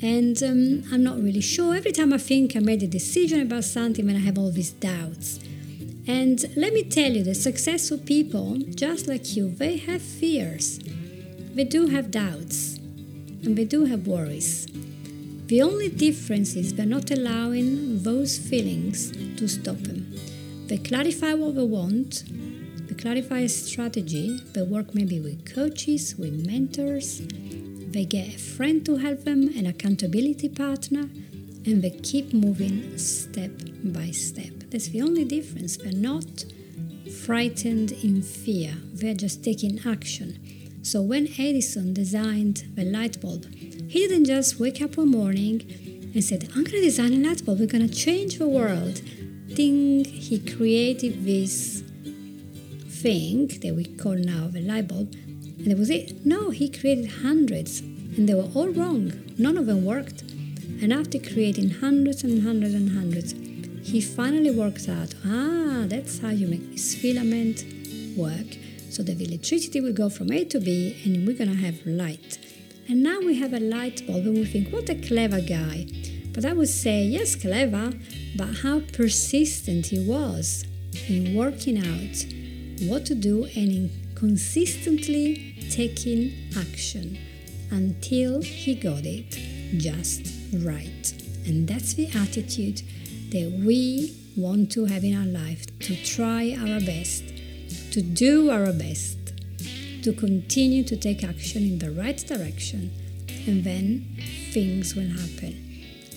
And 0.00 0.40
um, 0.44 0.84
I'm 0.92 1.02
not 1.02 1.16
really 1.20 1.40
sure. 1.40 1.74
Every 1.74 1.92
time 1.92 2.12
I 2.12 2.18
think 2.18 2.54
I 2.54 2.60
made 2.60 2.84
a 2.84 2.86
decision 2.88 3.40
about 3.40 3.64
something, 3.64 4.08
and 4.08 4.16
I 4.16 4.20
have 4.20 4.38
all 4.38 4.52
these 4.52 4.70
doubts. 4.70 5.40
And 6.06 6.44
let 6.56 6.72
me 6.72 6.84
tell 6.84 7.10
you, 7.10 7.24
the 7.24 7.34
successful 7.34 7.98
people, 7.98 8.58
just 8.74 9.08
like 9.08 9.36
you, 9.36 9.50
they 9.50 9.78
have 9.78 10.02
fears. 10.02 10.78
They 11.54 11.64
do 11.64 11.88
have 11.88 12.12
doubts 12.12 12.78
and 13.44 13.56
they 13.56 13.64
do 13.64 13.84
have 13.84 14.06
worries. 14.06 14.66
The 15.52 15.60
only 15.60 15.90
difference 15.90 16.56
is 16.56 16.72
they're 16.72 16.86
not 16.86 17.10
allowing 17.10 18.02
those 18.02 18.38
feelings 18.38 19.10
to 19.36 19.46
stop 19.46 19.76
them. 19.76 20.10
They 20.66 20.78
clarify 20.78 21.34
what 21.34 21.56
they 21.56 21.62
want, 21.62 22.24
they 22.88 22.94
clarify 22.94 23.40
a 23.40 23.50
strategy, 23.50 24.40
they 24.54 24.62
work 24.62 24.94
maybe 24.94 25.20
with 25.20 25.44
coaches, 25.44 26.16
with 26.16 26.46
mentors, 26.46 27.20
they 27.92 28.06
get 28.06 28.28
a 28.28 28.38
friend 28.38 28.82
to 28.86 28.96
help 28.96 29.24
them, 29.24 29.48
an 29.54 29.66
accountability 29.66 30.48
partner, 30.48 31.10
and 31.66 31.82
they 31.82 31.90
keep 32.02 32.32
moving 32.32 32.96
step 32.96 33.50
by 33.84 34.10
step. 34.10 34.54
That's 34.70 34.88
the 34.88 35.02
only 35.02 35.26
difference. 35.26 35.76
They're 35.76 35.92
not 35.92 36.46
frightened 37.26 37.92
in 37.92 38.22
fear, 38.22 38.72
they're 38.94 39.12
just 39.26 39.44
taking 39.44 39.80
action. 39.86 40.38
So 40.80 41.02
when 41.02 41.28
Edison 41.38 41.92
designed 41.92 42.64
the 42.74 42.84
light 42.84 43.20
bulb, 43.20 43.44
he 43.92 44.08
didn't 44.08 44.24
just 44.24 44.58
wake 44.58 44.80
up 44.80 44.96
one 44.96 45.10
morning 45.10 45.60
and 46.14 46.24
said, 46.24 46.48
I'm 46.56 46.64
to 46.64 46.80
design 46.80 47.12
a 47.12 47.28
light 47.28 47.44
bulb, 47.44 47.60
we're 47.60 47.66
to 47.66 47.88
change 47.88 48.38
the 48.38 48.48
world. 48.48 49.02
Think 49.50 50.06
he 50.06 50.38
created 50.38 51.26
this 51.26 51.82
thing 52.88 53.48
that 53.48 53.74
we 53.76 53.84
call 53.84 54.14
now 54.14 54.48
the 54.48 54.62
light 54.62 54.88
bulb, 54.88 55.12
and 55.58 55.66
that 55.66 55.76
was 55.76 55.90
it. 55.90 56.24
No, 56.24 56.48
he 56.48 56.70
created 56.70 57.06
hundreds, 57.20 57.80
and 57.80 58.26
they 58.26 58.32
were 58.32 58.48
all 58.54 58.70
wrong. 58.70 59.12
None 59.36 59.58
of 59.58 59.66
them 59.66 59.84
worked. 59.84 60.22
And 60.80 60.90
after 60.90 61.18
creating 61.18 61.68
hundreds 61.84 62.24
and 62.24 62.42
hundreds 62.42 62.72
and 62.72 62.92
hundreds, 62.92 63.32
he 63.86 64.00
finally 64.00 64.52
worked 64.52 64.88
out 64.88 65.14
ah, 65.26 65.84
that's 65.86 66.18
how 66.20 66.30
you 66.30 66.46
make 66.46 66.72
this 66.72 66.94
filament 66.94 67.66
work. 68.16 68.56
So 68.88 69.02
that 69.02 69.18
the 69.18 69.26
electricity 69.26 69.82
will 69.82 69.92
go 69.92 70.08
from 70.08 70.32
A 70.32 70.46
to 70.46 70.60
B, 70.60 70.96
and 71.04 71.26
we're 71.26 71.36
to 71.36 71.54
have 71.56 71.84
light. 71.84 72.38
And 72.88 73.02
now 73.02 73.20
we 73.20 73.38
have 73.38 73.52
a 73.52 73.60
light 73.60 74.06
bulb 74.06 74.26
and 74.26 74.34
we 74.34 74.44
think, 74.44 74.72
what 74.72 74.88
a 74.88 74.94
clever 74.94 75.40
guy. 75.40 75.86
But 76.32 76.44
I 76.44 76.52
would 76.52 76.68
say, 76.68 77.04
yes, 77.04 77.34
clever, 77.34 77.92
but 78.36 78.54
how 78.62 78.80
persistent 78.92 79.86
he 79.86 80.06
was 80.06 80.64
in 81.08 81.34
working 81.36 81.78
out 81.78 82.24
what 82.88 83.06
to 83.06 83.14
do 83.14 83.44
and 83.44 83.70
in 83.70 83.90
consistently 84.14 85.54
taking 85.70 86.32
action 86.56 87.18
until 87.70 88.42
he 88.42 88.74
got 88.74 89.04
it 89.04 89.38
just 89.78 90.26
right. 90.64 91.12
And 91.46 91.66
that's 91.66 91.94
the 91.94 92.08
attitude 92.08 92.82
that 93.30 93.62
we 93.64 94.16
want 94.36 94.70
to 94.72 94.84
have 94.86 95.04
in 95.04 95.16
our 95.16 95.26
life 95.26 95.66
to 95.80 95.96
try 96.04 96.56
our 96.58 96.80
best, 96.80 97.24
to 97.92 98.02
do 98.02 98.50
our 98.50 98.72
best, 98.72 99.18
to 100.02 100.12
continue 100.12 100.84
to 100.84 100.96
take 100.96 101.24
action 101.24 101.62
in 101.62 101.78
the 101.78 101.90
right 101.90 102.18
direction, 102.18 102.90
and 103.46 103.64
then 103.64 104.06
things 104.52 104.94
will 104.94 105.08
happen. 105.08 105.58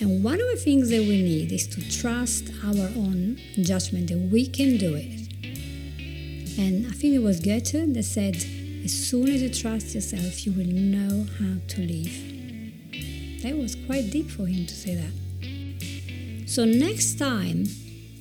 And 0.02 0.24
one 0.24 0.42
of 0.42 0.48
the 0.48 0.58
things 0.58 0.90
that 0.90 1.02
we 1.02 1.22
need 1.22 1.52
is 1.52 1.68
to 1.68 2.00
trust 2.02 2.52
our 2.64 2.90
own 2.98 3.40
judgment 3.62 4.10
that 4.10 4.18
we 4.18 4.48
can 4.48 4.78
do 4.78 4.96
it. 4.96 5.22
And 6.58 6.88
I 6.88 6.92
think 6.92 7.16
it 7.16 7.24
was 7.24 7.40
Goethe 7.40 7.94
that 7.94 8.04
said, 8.04 8.36
as 8.84 8.94
soon 8.94 9.30
as 9.30 9.42
you 9.42 9.50
trust 9.50 9.96
yourself, 9.96 10.46
you 10.46 10.52
will 10.52 10.66
know 10.66 11.26
how 11.40 11.56
to 11.70 11.82
live. 11.82 13.42
That 13.44 13.58
was 13.58 13.76
quite 13.76 14.12
deep 14.12 14.30
for 14.30 14.46
him 14.46 14.66
to 14.66 14.74
say 14.74 14.96
that. 14.96 16.48
So, 16.48 16.66
next 16.66 17.18
time 17.18 17.66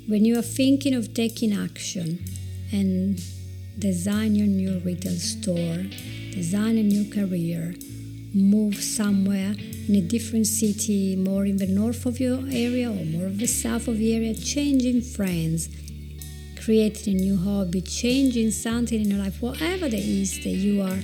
when 0.07 0.25
you 0.25 0.39
are 0.39 0.43
thinking 0.43 0.95
of 0.95 1.15
taking 1.15 1.53
action 1.53 2.25
and 2.73 3.23
design 3.79 4.35
your 4.35 4.47
new 4.47 4.79
retail 4.85 5.17
store, 5.17 5.85
design 6.33 6.79
a 6.79 6.83
new 6.83 7.11
career, 7.11 7.75
move 8.35 8.77
somewhere 8.77 9.55
in 9.89 9.95
a 9.95 10.01
different 10.01 10.47
city, 10.47 11.17
more 11.17 11.45
in 11.45 11.57
the 11.57 11.67
north 11.67 12.07
of 12.07 12.21
your 12.21 12.39
area 12.51 12.91
or 12.91 13.05
more 13.05 13.27
of 13.27 13.39
the 13.39 13.47
south 13.47 13.89
of 13.89 13.99
the 13.99 14.15
area, 14.15 14.35
changing 14.35 15.01
friends, 15.01 15.69
creating 16.63 17.17
a 17.17 17.21
new 17.21 17.37
hobby, 17.37 17.81
changing 17.81 18.51
something 18.51 19.01
in 19.01 19.11
your 19.11 19.19
life, 19.19 19.43
whatever 19.43 19.87
it 19.87 19.95
is 19.95 20.43
that 20.45 20.51
you 20.51 20.81
are 20.81 21.01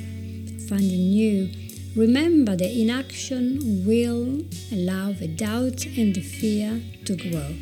finding 0.68 1.10
new, 1.10 1.50
remember 1.96 2.56
that 2.56 2.70
inaction 2.70 3.84
will 3.84 4.42
allow 4.72 5.12
the 5.12 5.28
doubt 5.28 5.84
and 5.86 6.14
the 6.14 6.22
fear 6.22 6.80
to 7.04 7.16
grow. 7.16 7.54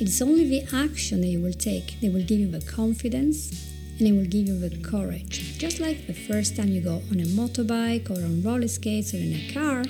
It's 0.00 0.20
only 0.20 0.48
the 0.48 0.76
action 0.76 1.20
that 1.20 1.28
you 1.28 1.40
will 1.40 1.52
take 1.52 2.00
that 2.00 2.12
will 2.12 2.24
give 2.24 2.40
you 2.40 2.50
the 2.50 2.60
confidence 2.60 3.73
and 3.98 4.08
it 4.08 4.12
will 4.12 4.26
give 4.26 4.48
you 4.48 4.58
the 4.58 4.76
courage. 4.82 5.58
Just 5.58 5.80
like 5.80 6.06
the 6.06 6.14
first 6.14 6.56
time 6.56 6.68
you 6.68 6.80
go 6.80 7.02
on 7.10 7.20
a 7.20 7.24
motorbike 7.24 8.10
or 8.10 8.24
on 8.24 8.42
roller 8.42 8.68
skates 8.68 9.14
or 9.14 9.18
in 9.18 9.34
a 9.34 9.52
car, 9.52 9.84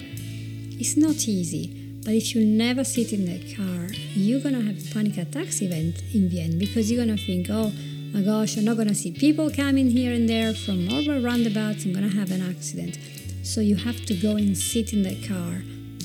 it's 0.78 0.96
not 0.96 1.26
easy. 1.26 1.80
But 2.04 2.14
if 2.14 2.34
you 2.34 2.44
never 2.44 2.84
sit 2.84 3.12
in 3.14 3.24
that 3.26 3.56
car, 3.56 3.94
you're 4.14 4.40
gonna 4.40 4.60
have 4.60 4.76
a 4.78 4.94
panic 4.94 5.16
attacks 5.16 5.62
event 5.62 6.02
in 6.12 6.28
the 6.28 6.42
end 6.42 6.58
because 6.58 6.90
you're 6.90 7.02
gonna 7.02 7.16
think, 7.16 7.46
oh 7.48 7.72
my 8.12 8.20
gosh, 8.20 8.58
I'm 8.58 8.64
not 8.66 8.76
gonna 8.76 8.94
see 8.94 9.10
people 9.10 9.50
coming 9.50 9.88
here 9.88 10.12
and 10.12 10.28
there 10.28 10.52
from 10.52 10.88
all 10.90 11.02
the 11.02 11.20
roundabouts, 11.22 11.86
I'm 11.86 11.94
gonna 11.94 12.08
have 12.08 12.30
an 12.30 12.42
accident. 12.42 12.98
So 13.42 13.60
you 13.60 13.76
have 13.76 14.04
to 14.06 14.14
go 14.14 14.36
and 14.36 14.56
sit 14.56 14.92
in 14.92 15.02
the 15.02 15.16
car, 15.26 15.62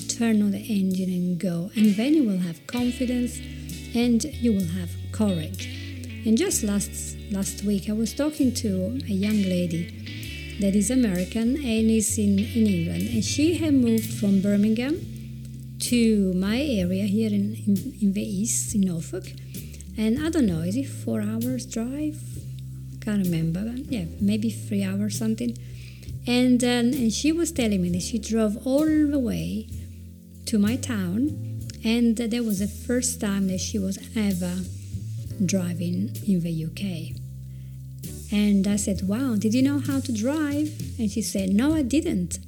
turn 0.08 0.42
on 0.42 0.52
the 0.52 0.58
engine 0.58 1.10
and 1.10 1.38
go, 1.38 1.70
and 1.76 1.94
then 1.96 2.14
you 2.14 2.24
will 2.24 2.38
have 2.38 2.66
confidence 2.66 3.38
and 3.94 4.24
you 4.24 4.52
will 4.52 4.68
have 4.78 4.90
courage. 5.12 5.79
And 6.26 6.36
just 6.36 6.62
last 6.62 7.16
last 7.30 7.64
week 7.64 7.88
I 7.88 7.92
was 7.92 8.12
talking 8.12 8.52
to 8.56 9.00
a 9.08 9.12
young 9.12 9.42
lady 9.42 10.58
that 10.60 10.76
is 10.76 10.90
American 10.90 11.56
and 11.56 11.90
is 11.90 12.18
in, 12.18 12.38
in 12.38 12.66
England 12.66 13.08
and 13.08 13.24
she 13.24 13.54
had 13.54 13.72
moved 13.72 14.18
from 14.20 14.42
Birmingham 14.42 15.00
to 15.80 16.34
my 16.34 16.60
area 16.60 17.04
here 17.04 17.30
in, 17.30 17.56
in, 17.66 17.94
in 18.02 18.12
the 18.12 18.22
east 18.22 18.74
in 18.74 18.82
Norfolk. 18.82 19.32
And 19.96 20.22
I 20.22 20.28
don't 20.28 20.44
know, 20.44 20.60
is 20.60 20.76
it 20.76 20.88
four 20.88 21.22
hours 21.22 21.64
drive? 21.64 22.20
Can't 23.00 23.24
remember. 23.24 23.64
but 23.64 23.90
Yeah, 23.90 24.04
maybe 24.20 24.50
three 24.50 24.84
hours 24.84 25.16
something. 25.16 25.56
And 26.26 26.62
um, 26.62 26.92
and 27.00 27.10
she 27.10 27.32
was 27.32 27.50
telling 27.50 27.80
me 27.80 27.88
that 27.92 28.02
she 28.02 28.18
drove 28.18 28.66
all 28.66 28.84
the 28.84 29.18
way 29.18 29.68
to 30.46 30.58
my 30.58 30.76
town, 30.76 31.62
and 31.82 32.14
that 32.18 32.44
was 32.44 32.58
the 32.58 32.68
first 32.68 33.22
time 33.22 33.48
that 33.48 33.60
she 33.60 33.78
was 33.78 33.98
ever 34.14 34.54
driving 35.44 36.16
in 36.26 36.40
the 36.40 36.64
UK. 36.64 37.16
And 38.32 38.66
I 38.66 38.76
said, 38.76 39.08
Wow, 39.08 39.36
did 39.36 39.54
you 39.54 39.62
know 39.62 39.80
how 39.80 40.00
to 40.00 40.12
drive? 40.12 40.70
And 40.98 41.10
she 41.10 41.22
said, 41.22 41.50
No, 41.50 41.74
I 41.74 41.82
didn't. 41.82 42.38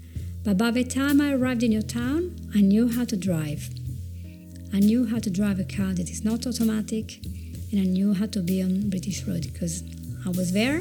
But 0.44 0.58
by 0.58 0.70
the 0.70 0.84
time 0.84 1.20
I 1.20 1.32
arrived 1.32 1.62
in 1.62 1.72
your 1.72 1.82
town, 1.82 2.34
I 2.54 2.60
knew 2.60 2.88
how 2.88 3.04
to 3.04 3.16
drive. 3.16 3.70
I 4.74 4.80
knew 4.80 5.06
how 5.06 5.18
to 5.18 5.30
drive 5.30 5.60
a 5.60 5.64
car 5.64 5.92
that 5.92 6.08
is 6.10 6.24
not 6.24 6.46
automatic, 6.46 7.20
and 7.70 7.80
I 7.80 7.84
knew 7.84 8.14
how 8.14 8.26
to 8.26 8.40
be 8.40 8.62
on 8.62 8.90
British 8.90 9.24
road 9.24 9.42
because 9.52 9.82
I 10.24 10.30
was 10.30 10.52
there, 10.52 10.80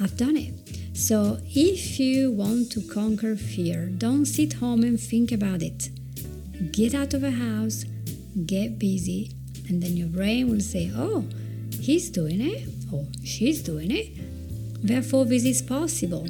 I've 0.00 0.16
done 0.16 0.36
it. 0.36 0.54
So 0.96 1.38
if 1.44 2.00
you 2.00 2.32
want 2.32 2.72
to 2.72 2.80
conquer 2.80 3.36
fear, 3.36 3.86
don't 3.86 4.26
sit 4.26 4.54
home 4.54 4.82
and 4.82 4.98
think 4.98 5.32
about 5.32 5.62
it. 5.62 5.90
Get 6.72 6.94
out 6.94 7.14
of 7.14 7.20
the 7.20 7.30
house, 7.30 7.84
get 8.46 8.78
busy, 8.78 9.32
and 9.70 9.82
then 9.82 9.96
your 9.96 10.08
brain 10.08 10.50
will 10.50 10.60
say, 10.60 10.92
Oh, 10.94 11.24
he's 11.80 12.10
doing 12.10 12.40
it, 12.40 12.68
or 12.92 13.06
she's 13.24 13.62
doing 13.62 13.90
it. 13.90 14.08
Therefore, 14.82 15.24
this 15.24 15.44
is 15.44 15.62
possible. 15.62 16.26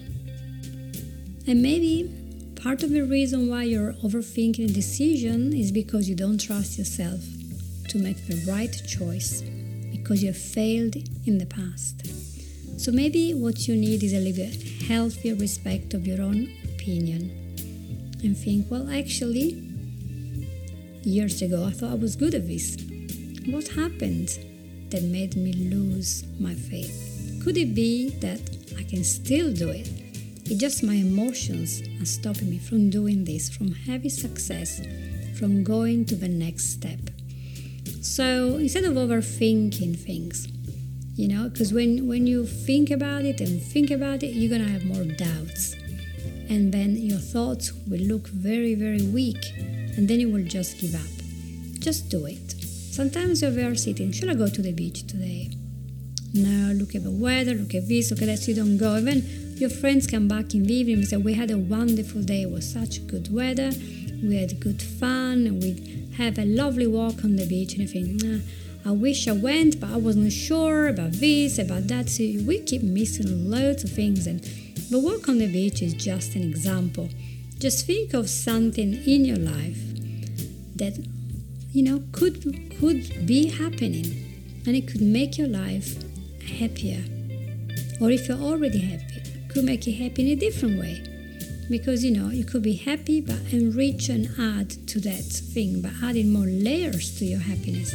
And 1.46 1.62
maybe 1.62 2.20
Part 2.62 2.83
of 2.83 2.90
the 2.90 3.05
reason 3.05 3.48
why 3.48 3.62
you're 3.62 3.94
overthinking 4.05 4.68
a 4.68 4.72
decision 4.72 5.55
is 5.55 5.72
because 5.72 6.11
you 6.11 6.14
don't 6.14 6.38
trust 6.38 6.76
yourself 6.76 7.20
to 7.88 7.96
make 7.96 8.26
the 8.26 8.44
right 8.46 8.70
choice 8.87 9.40
because 9.90 10.22
you 10.22 10.29
have 10.29 10.37
failed 10.37 10.94
in 11.24 11.38
the 11.38 11.46
past. 11.46 12.07
So 12.79 12.92
maybe 12.92 13.33
what 13.33 13.66
you 13.66 13.76
need 13.76 14.03
is 14.03 14.12
a 14.12 14.18
little 14.18 14.50
healthier 14.87 15.37
respect 15.37 15.94
of 15.94 16.07
your 16.07 16.20
own 16.20 16.53
opinion 16.64 17.31
and 18.22 18.37
think, 18.37 18.70
well, 18.70 18.90
actually, 18.90 19.62
years 21.03 21.40
ago 21.40 21.64
I 21.64 21.70
thought 21.70 21.92
I 21.92 21.94
was 21.94 22.14
good 22.14 22.35
at 22.35 22.46
this. 22.46 22.76
What 23.46 23.68
happened 23.68 24.38
that 24.90 25.03
made 25.03 25.35
me 25.35 25.53
lose 25.55 26.24
my 26.38 26.55
faith? 26.55 27.40
Could 27.42 27.57
it 27.57 27.74
be 27.74 28.11
that 28.20 28.40
I 28.79 28.83
can 28.83 29.03
still 29.03 29.53
do 29.53 29.70
it? 29.70 29.88
It's 30.44 30.61
just 30.61 30.83
my 30.83 30.94
emotions 30.94 31.83
are 32.00 32.05
stopping 32.05 32.50
me 32.50 32.59
from 32.59 32.90
doing 32.90 33.24
this, 33.24 33.48
from 33.48 33.72
having 33.72 34.11
success, 34.11 34.83
from 35.38 35.64
going 35.64 36.05
to 36.07 36.16
the 36.16 36.29
next 36.29 36.70
step. 36.70 36.98
So 38.03 38.57
instead 38.57 38.85
of 38.85 38.94
overthinking 38.94 39.98
things, 39.98 40.46
you 41.16 41.29
know, 41.29 41.48
because 41.48 41.72
when, 41.72 42.07
when 42.07 42.26
you 42.26 42.44
think 42.44 42.90
about 42.90 43.24
it 43.24 43.40
and 43.40 43.61
think 43.62 43.90
about 43.90 44.22
it, 44.22 44.35
you're 44.35 44.50
gonna 44.50 44.70
have 44.70 44.85
more 44.85 45.05
doubts. 45.05 45.74
And 46.50 46.72
then 46.72 46.96
your 46.96 47.18
thoughts 47.18 47.72
will 47.88 48.00
look 48.00 48.29
very, 48.29 48.74
very 48.74 49.03
weak, 49.03 49.42
and 49.57 50.07
then 50.07 50.20
you 50.20 50.31
will 50.31 50.44
just 50.44 50.79
give 50.79 50.94
up. 50.94 51.81
Just 51.81 52.11
do 52.11 52.26
it. 52.26 52.60
Sometimes 53.01 53.41
you're 53.41 53.51
there 53.51 53.75
sitting, 53.77 54.13
should 54.13 54.29
I 54.29 54.35
go 54.35 54.47
to 54.47 54.61
the 54.61 54.73
beach 54.73 55.07
today? 55.07 55.49
No, 56.35 56.75
look 56.75 56.95
at 56.95 57.03
the 57.03 57.11
weather, 57.11 57.55
look 57.55 57.75
at 57.75 57.89
this, 57.89 58.11
look 58.11 58.21
at 58.21 58.27
that, 58.27 58.47
you 58.47 58.55
don't 58.55 58.77
go. 58.77 58.99
Even 58.99 59.25
your 59.57 59.71
friends 59.71 60.07
come 60.07 60.29
back 60.29 60.53
in 60.53 60.65
the 60.65 60.75
evening 60.75 60.97
and 60.97 61.09
say, 61.09 61.17
We 61.17 61.33
had 61.33 61.51
a 61.51 61.57
wonderful 61.57 62.23
day, 62.23 62.43
it 62.43 62.51
was 62.51 62.71
such 62.71 63.07
good 63.07 63.33
weather, 63.35 63.71
we 64.23 64.37
had 64.37 64.61
good 64.61 64.83
fun, 64.83 65.47
and 65.47 65.63
we 65.63 66.11
have 66.19 66.39
a 66.39 66.45
lovely 66.45 66.87
walk 66.87 67.25
on 67.25 67.37
the 67.37 67.47
beach. 67.47 67.73
And 67.73 67.81
you 67.81 67.89
think, 67.89 68.23
nah, 68.23 68.45
I 68.85 68.93
wish 68.93 69.27
I 69.27 69.33
went, 69.33 69.81
but 69.81 69.89
I 69.89 69.97
wasn't 69.97 70.31
sure 70.31 70.87
about 70.89 71.13
this, 71.13 71.59
about 71.59 71.89
that. 71.89 72.11
So 72.11 72.23
we 72.47 72.61
keep 72.61 72.83
missing 72.83 73.51
loads 73.51 73.83
of 73.83 73.93
things. 73.93 74.27
And 74.27 74.43
the 74.91 74.99
walk 74.99 75.27
on 75.27 75.39
the 75.39 75.51
beach 75.51 75.81
is 75.81 75.95
just 75.95 76.35
an 76.35 76.43
example. 76.43 77.09
Just 77.59 77.87
think 77.87 78.13
of 78.13 78.29
something 78.29 78.93
in 78.93 79.25
your 79.25 79.39
life 79.39 79.79
that 80.77 80.99
you 81.73 81.83
know 81.83 82.03
could 82.13 82.43
could 82.79 83.27
be 83.27 83.49
happening 83.49 84.07
and 84.67 84.77
it 84.77 84.87
could 84.87 85.03
make 85.03 85.39
your 85.39 85.49
life 85.49 86.03
happier 86.59 87.03
or 88.01 88.11
if 88.11 88.29
you're 88.29 88.39
already 88.39 88.79
happy 88.79 89.11
could 89.53 89.65
make 89.65 89.87
you 89.87 89.93
happy 89.93 90.23
in 90.23 90.39
a 90.39 90.41
different 90.41 90.79
way. 90.79 91.03
Because 91.69 92.05
you 92.05 92.11
know, 92.11 92.31
you 92.31 92.45
could 92.45 92.63
be 92.63 92.75
happy 92.75 93.21
but 93.21 93.39
enrich 93.53 94.09
and 94.09 94.29
add 94.39 94.71
to 94.89 95.01
that 95.01 95.25
thing 95.25 95.83
by 95.83 95.91
adding 96.03 96.33
more 96.33 96.47
layers 96.47 97.19
to 97.19 97.25
your 97.25 97.41
happiness. 97.41 97.95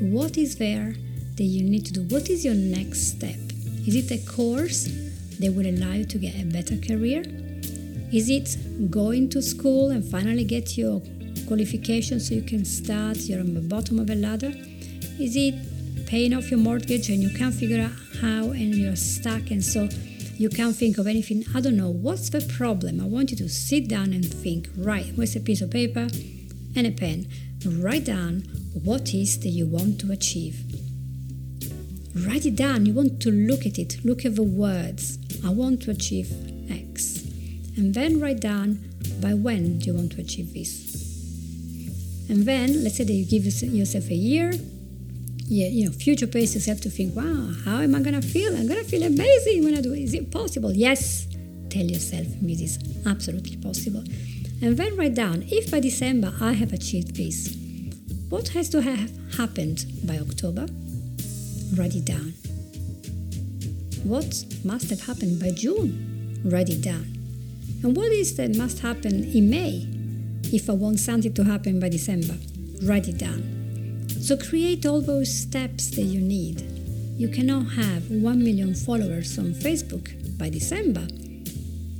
What 0.00 0.36
is 0.36 0.56
there 0.56 0.94
that 1.36 1.44
you 1.44 1.64
need 1.64 1.86
to 1.86 1.92
do? 1.92 2.02
What 2.14 2.28
is 2.28 2.44
your 2.44 2.54
next 2.54 3.08
step? 3.08 3.38
Is 3.86 3.94
it 3.94 4.10
a 4.10 4.18
course 4.30 4.84
that 5.38 5.52
will 5.52 5.66
allow 5.66 5.92
you 5.92 6.04
to 6.04 6.18
get 6.18 6.34
a 6.40 6.44
better 6.44 6.76
career? 6.76 7.22
Is 8.12 8.30
it 8.30 8.90
going 8.90 9.28
to 9.30 9.42
school 9.42 9.90
and 9.90 10.04
finally 10.04 10.44
get 10.44 10.78
your 10.78 11.00
qualification 11.46 12.20
so 12.20 12.34
you 12.34 12.42
can 12.42 12.64
start, 12.64 13.16
you're 13.18 13.40
on 13.40 13.48
um, 13.48 13.54
the 13.54 13.60
bottom 13.60 13.98
of 13.98 14.10
a 14.10 14.14
ladder? 14.14 14.52
Is 15.20 15.36
it 15.36 16.06
paying 16.06 16.34
off 16.34 16.50
your 16.50 16.60
mortgage 16.60 17.08
and 17.08 17.22
you 17.22 17.30
can't 17.30 17.54
figure 17.54 17.82
out 17.82 17.92
how 18.20 18.50
and 18.50 18.74
you're 18.74 18.96
stuck 18.96 19.50
and 19.50 19.64
so 19.64 19.88
you 20.36 20.48
can't 20.48 20.74
think 20.74 20.98
of 20.98 21.06
anything, 21.06 21.44
I 21.54 21.60
don't 21.60 21.76
know, 21.76 21.90
what's 21.90 22.30
the 22.30 22.40
problem? 22.56 23.00
I 23.00 23.04
want 23.04 23.30
you 23.30 23.36
to 23.38 23.48
sit 23.48 23.88
down 23.88 24.12
and 24.12 24.24
think, 24.24 24.68
right, 24.76 25.12
where's 25.14 25.36
a 25.36 25.40
piece 25.40 25.60
of 25.60 25.70
paper 25.70 26.08
and 26.76 26.86
a 26.86 26.90
pen? 26.90 27.28
Write 27.64 28.04
down 28.04 28.42
what 28.82 29.14
is 29.14 29.38
that 29.40 29.48
you 29.48 29.66
want 29.66 30.00
to 30.00 30.12
achieve. 30.12 30.60
Write 32.14 32.46
it 32.46 32.56
down. 32.56 32.86
You 32.86 32.94
want 32.94 33.20
to 33.22 33.30
look 33.30 33.66
at 33.66 33.78
it. 33.78 34.04
Look 34.04 34.24
at 34.24 34.36
the 34.36 34.42
words. 34.42 35.18
I 35.44 35.50
want 35.50 35.82
to 35.82 35.90
achieve 35.90 36.30
X. 36.70 37.24
And 37.76 37.92
then 37.92 38.20
write 38.20 38.40
down 38.40 38.78
by 39.20 39.34
when 39.34 39.78
do 39.78 39.86
you 39.86 39.94
want 39.94 40.12
to 40.12 40.20
achieve 40.20 40.54
this. 40.54 40.83
And 42.28 42.44
then 42.44 42.82
let's 42.82 42.96
say 42.96 43.04
that 43.04 43.12
you 43.12 43.26
give 43.26 43.44
yourself 43.44 44.10
a 44.10 44.14
year 44.14 44.52
yeah, 45.46 45.68
you 45.68 45.84
know, 45.84 45.92
future 45.92 46.26
pace 46.26 46.54
yourself 46.54 46.80
to 46.82 46.90
think, 46.90 47.14
wow, 47.14 47.52
how 47.64 47.80
am 47.80 47.94
I 47.94 48.00
gonna 48.00 48.22
feel? 48.22 48.56
I'm 48.56 48.66
gonna 48.66 48.84
feel 48.84 49.02
amazing 49.02 49.64
when 49.64 49.76
I 49.76 49.80
do 49.80 49.92
it. 49.92 50.00
Is 50.00 50.14
it 50.14 50.30
possible? 50.30 50.72
Yes, 50.72 51.26
tell 51.68 51.84
yourself 51.84 52.26
this 52.40 52.60
is 52.60 52.78
absolutely 53.06 53.56
possible. 53.58 54.02
And 54.62 54.76
then 54.76 54.96
write 54.96 55.14
down, 55.14 55.44
if 55.48 55.70
by 55.70 55.80
December 55.80 56.32
I 56.40 56.52
have 56.52 56.72
achieved 56.72 57.16
this, 57.16 57.54
what 58.30 58.48
has 58.48 58.70
to 58.70 58.80
have 58.80 59.10
happened 59.36 59.84
by 60.04 60.18
October? 60.18 60.66
Write 61.76 61.94
it 61.94 62.04
down. 62.04 62.32
what 64.04 64.44
must 64.64 64.90
have 64.90 65.00
happened 65.00 65.40
by 65.40 65.50
June? 65.50 66.40
Write 66.44 66.68
it 66.68 66.82
down. 66.82 67.06
And 67.82 67.96
what 67.96 68.12
is 68.12 68.36
that 68.36 68.56
must 68.56 68.80
happen 68.80 69.24
in 69.24 69.48
May? 69.50 69.93
If 70.52 70.68
I 70.68 70.72
want 70.72 71.00
something 71.00 71.32
to 71.34 71.44
happen 71.44 71.80
by 71.80 71.88
December, 71.88 72.34
write 72.82 73.08
it 73.08 73.18
down. 73.18 73.42
So 74.20 74.36
create 74.36 74.86
all 74.86 75.00
those 75.00 75.32
steps 75.32 75.90
that 75.96 76.02
you 76.02 76.20
need. 76.20 76.62
You 77.16 77.28
cannot 77.28 77.72
have 77.72 78.10
1 78.10 78.38
million 78.38 78.74
followers 78.74 79.38
on 79.38 79.54
Facebook 79.54 80.38
by 80.38 80.50
December. 80.50 81.06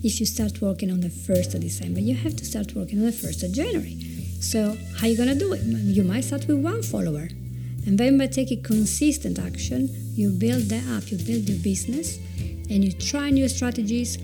If 0.03 0.21
you 0.21 0.27
start 0.27 0.61
working 0.61 0.91
on 0.91 1.01
the 1.01 1.09
1st 1.09 1.55
of 1.55 1.61
December, 1.61 2.01
you 2.01 2.15
have 2.15 2.37
to 2.37 2.45
start 2.45 2.75
working 2.75 2.99
on 2.99 3.07
the 3.07 3.13
1st 3.13 3.45
of 3.45 3.53
January. 3.53 3.97
So, 4.41 4.77
how 4.99 5.07
are 5.07 5.11
you 5.11 5.17
going 5.17 5.31
to 5.31 5.39
do 5.39 5.53
it? 5.53 5.63
You 5.63 6.05
might 6.05 6.25
start 6.25 6.47
with 6.47 6.59
one 6.59 6.83
follower. 6.83 7.29
And 7.87 7.99
then 7.99 8.19
by 8.19 8.27
taking 8.27 8.63
consistent 8.63 9.39
action, 9.39 9.89
you 10.15 10.31
build 10.31 10.65
that 10.65 10.87
up, 10.97 11.11
you 11.11 11.19
build 11.19 11.49
your 11.49 11.59
business, 11.59 12.19
and 12.71 12.85
you 12.85 12.93
try 12.93 13.31
new 13.31 13.49
strategies, 13.49 14.19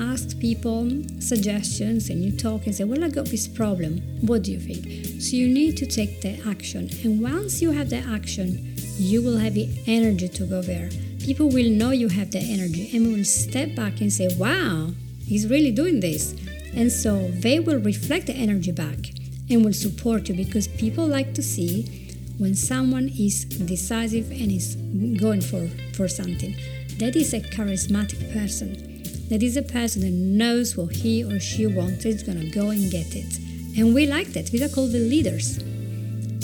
ask 0.00 0.38
people 0.38 0.88
suggestions, 1.20 2.10
and 2.10 2.22
you 2.22 2.32
talk 2.36 2.66
and 2.66 2.74
say, 2.74 2.84
Well, 2.84 3.04
I 3.04 3.08
got 3.08 3.26
this 3.26 3.48
problem. 3.48 3.98
What 4.20 4.42
do 4.42 4.52
you 4.52 4.60
think? 4.60 5.20
So 5.20 5.36
you 5.36 5.48
need 5.48 5.76
to 5.78 5.86
take 5.86 6.20
the 6.20 6.40
action. 6.48 6.90
And 7.04 7.22
once 7.22 7.62
you 7.62 7.70
have 7.70 7.90
the 7.90 7.98
action, 7.98 8.74
you 8.96 9.22
will 9.22 9.38
have 9.38 9.54
the 9.54 9.68
energy 9.86 10.28
to 10.28 10.44
go 10.44 10.62
there. 10.62 10.90
People 11.20 11.48
will 11.48 11.70
know 11.70 11.90
you 11.90 12.08
have 12.08 12.30
the 12.30 12.40
energy 12.40 12.90
and 12.96 13.12
will 13.12 13.24
step 13.24 13.74
back 13.74 14.00
and 14.00 14.12
say, 14.12 14.28
Wow, 14.36 14.90
he's 15.24 15.48
really 15.48 15.70
doing 15.70 16.00
this. 16.00 16.34
And 16.74 16.90
so 16.90 17.28
they 17.28 17.60
will 17.60 17.78
reflect 17.78 18.26
the 18.26 18.34
energy 18.34 18.72
back 18.72 18.98
and 19.50 19.64
will 19.64 19.72
support 19.72 20.28
you 20.28 20.34
because 20.34 20.68
people 20.68 21.06
like 21.06 21.34
to 21.34 21.42
see 21.42 22.02
when 22.38 22.54
someone 22.54 23.08
is 23.08 23.44
decisive 23.44 24.30
and 24.30 24.50
is 24.50 24.76
going 25.20 25.40
for, 25.40 25.68
for 25.94 26.08
something. 26.08 26.54
That 26.98 27.16
is 27.16 27.34
a 27.34 27.40
charismatic 27.40 28.32
person. 28.32 28.91
That 29.32 29.42
is 29.42 29.56
a 29.56 29.62
person 29.62 30.02
that 30.02 30.12
knows 30.12 30.76
what 30.76 30.94
he 30.94 31.24
or 31.24 31.40
she 31.40 31.66
wants, 31.66 32.04
is 32.04 32.22
going 32.22 32.38
to 32.38 32.50
go 32.50 32.68
and 32.68 32.90
get 32.90 33.16
it. 33.16 33.38
And 33.78 33.94
we 33.94 34.06
like 34.06 34.34
that. 34.34 34.50
We 34.52 34.62
are 34.62 34.68
called 34.68 34.92
the 34.92 34.98
leaders. 34.98 35.56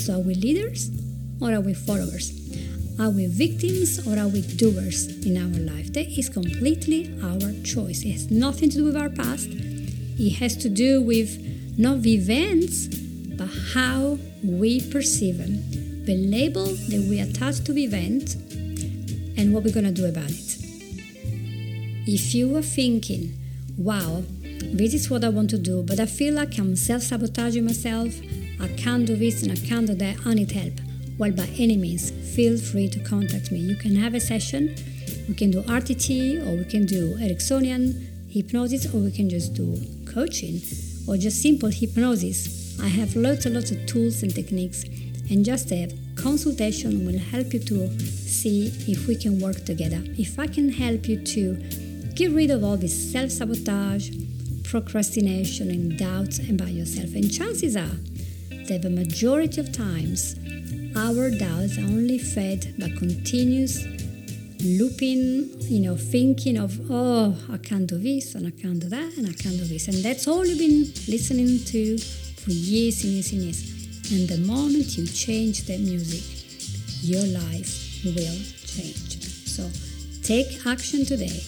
So 0.03 0.15
are 0.15 0.21
we 0.21 0.33
leaders 0.33 0.89
or 1.39 1.53
are 1.53 1.61
we 1.61 1.75
followers? 1.75 2.33
Are 2.99 3.11
we 3.11 3.27
victims 3.27 4.07
or 4.07 4.17
are 4.17 4.27
we 4.27 4.41
doers 4.41 5.23
in 5.23 5.37
our 5.37 5.59
life? 5.71 5.93
That 5.93 6.07
is 6.17 6.29
completely 6.29 7.13
our 7.21 7.53
choice. 7.63 8.01
It 8.03 8.13
has 8.13 8.31
nothing 8.31 8.71
to 8.71 8.77
do 8.77 8.85
with 8.85 8.97
our 8.97 9.09
past. 9.09 9.49
It 9.51 10.31
has 10.37 10.57
to 10.57 10.67
do 10.67 10.99
with 10.99 11.77
not 11.77 12.03
events, 12.07 12.87
but 12.87 13.49
how 13.75 14.17
we 14.43 14.81
perceive 14.89 15.37
them, 15.37 16.05
the 16.05 16.17
label 16.17 16.65
that 16.65 17.05
we 17.07 17.19
attach 17.19 17.63
to 17.65 17.71
the 17.71 17.83
event, 17.83 18.33
and 19.37 19.53
what 19.53 19.63
we're 19.63 19.75
going 19.75 19.85
to 19.85 19.91
do 19.91 20.07
about 20.07 20.31
it. 20.31 20.48
If 22.11 22.33
you 22.33 22.57
are 22.57 22.63
thinking, 22.63 23.37
wow, 23.77 24.23
this 24.63 24.95
is 24.95 25.11
what 25.11 25.23
I 25.23 25.29
want 25.29 25.51
to 25.51 25.59
do, 25.59 25.83
but 25.83 25.99
I 25.99 26.07
feel 26.07 26.33
like 26.33 26.57
I'm 26.57 26.75
self 26.75 27.03
sabotaging 27.03 27.63
myself, 27.63 28.15
I 28.59 28.67
can't 28.69 29.05
do 29.05 29.15
this 29.15 29.43
and 29.43 29.51
I 29.51 29.55
can't 29.55 29.85
do 29.85 29.93
that, 29.93 30.17
I 30.25 30.33
need 30.33 30.51
help. 30.51 30.73
Well, 31.19 31.31
by 31.31 31.47
any 31.59 31.77
means, 31.77 32.09
feel 32.35 32.57
free 32.57 32.89
to 32.89 32.99
contact 33.01 33.51
me. 33.51 33.59
You 33.59 33.75
can 33.75 33.95
have 33.95 34.15
a 34.15 34.19
session, 34.19 34.75
we 35.27 35.35
can 35.35 35.51
do 35.51 35.61
RTT, 35.61 36.47
or 36.47 36.57
we 36.57 36.65
can 36.65 36.87
do 36.87 37.15
Ericksonian 37.17 38.07
hypnosis, 38.27 38.91
or 38.91 39.01
we 39.01 39.11
can 39.11 39.29
just 39.29 39.53
do 39.53 39.77
coaching 40.11 40.61
or 41.07 41.15
just 41.15 41.43
simple 41.43 41.69
hypnosis. 41.69 42.79
I 42.81 42.87
have 42.87 43.15
lots 43.15 43.45
and 43.45 43.53
lots 43.53 43.69
of 43.69 43.85
tools 43.85 44.23
and 44.23 44.33
techniques, 44.33 44.83
and 45.29 45.45
just 45.45 45.71
a 45.71 45.95
consultation 46.15 47.05
will 47.05 47.19
help 47.19 47.53
you 47.53 47.59
to 47.59 47.99
see 47.99 48.73
if 48.87 49.07
we 49.07 49.15
can 49.15 49.39
work 49.39 49.63
together. 49.63 50.01
If 50.17 50.39
I 50.39 50.47
can 50.47 50.69
help 50.69 51.07
you 51.07 51.23
to 51.23 51.78
get 52.19 52.31
rid 52.31 52.51
of 52.51 52.65
all 52.65 52.75
this 52.75 53.13
self 53.13 53.31
sabotage, 53.31 54.09
procrastination, 54.65 55.71
and 55.71 55.97
doubts 55.97 56.37
about 56.49 56.67
yourself, 56.67 57.15
and 57.15 57.33
chances 57.33 57.77
are 57.77 57.97
that 58.67 58.81
the 58.81 58.89
majority 58.89 59.61
of 59.61 59.71
times 59.71 60.35
our 60.97 61.31
doubts 61.31 61.77
are 61.77 61.87
only 61.87 62.17
fed 62.17 62.75
by 62.77 62.89
continuous 62.89 63.85
looping, 64.61 65.49
you 65.61 65.79
know, 65.79 65.95
thinking 65.95 66.57
of, 66.57 66.77
oh, 66.91 67.37
I 67.49 67.57
can't 67.57 67.87
do 67.87 67.97
this 67.97 68.35
and 68.35 68.45
I 68.45 68.51
can't 68.51 68.81
do 68.81 68.89
that 68.89 69.15
and 69.17 69.25
I 69.25 69.31
can't 69.31 69.57
do 69.57 69.63
this. 69.63 69.87
And 69.87 70.03
that's 70.03 70.27
all 70.27 70.45
you've 70.45 70.59
been 70.59 70.91
listening 71.07 71.63
to 71.71 71.97
for 71.97 72.51
years 72.51 73.01
and 73.05 73.13
years 73.13 73.31
and 73.31 73.41
years. 73.43 74.11
And 74.11 74.27
the 74.27 74.39
moment 74.45 74.97
you 74.97 75.07
change 75.07 75.63
that 75.67 75.79
music, 75.79 76.25
your 77.01 77.23
life 77.27 78.03
will 78.03 78.35
change. 78.67 79.23
So 79.47 79.69
take 80.21 80.65
action 80.67 81.05
today. 81.05 81.39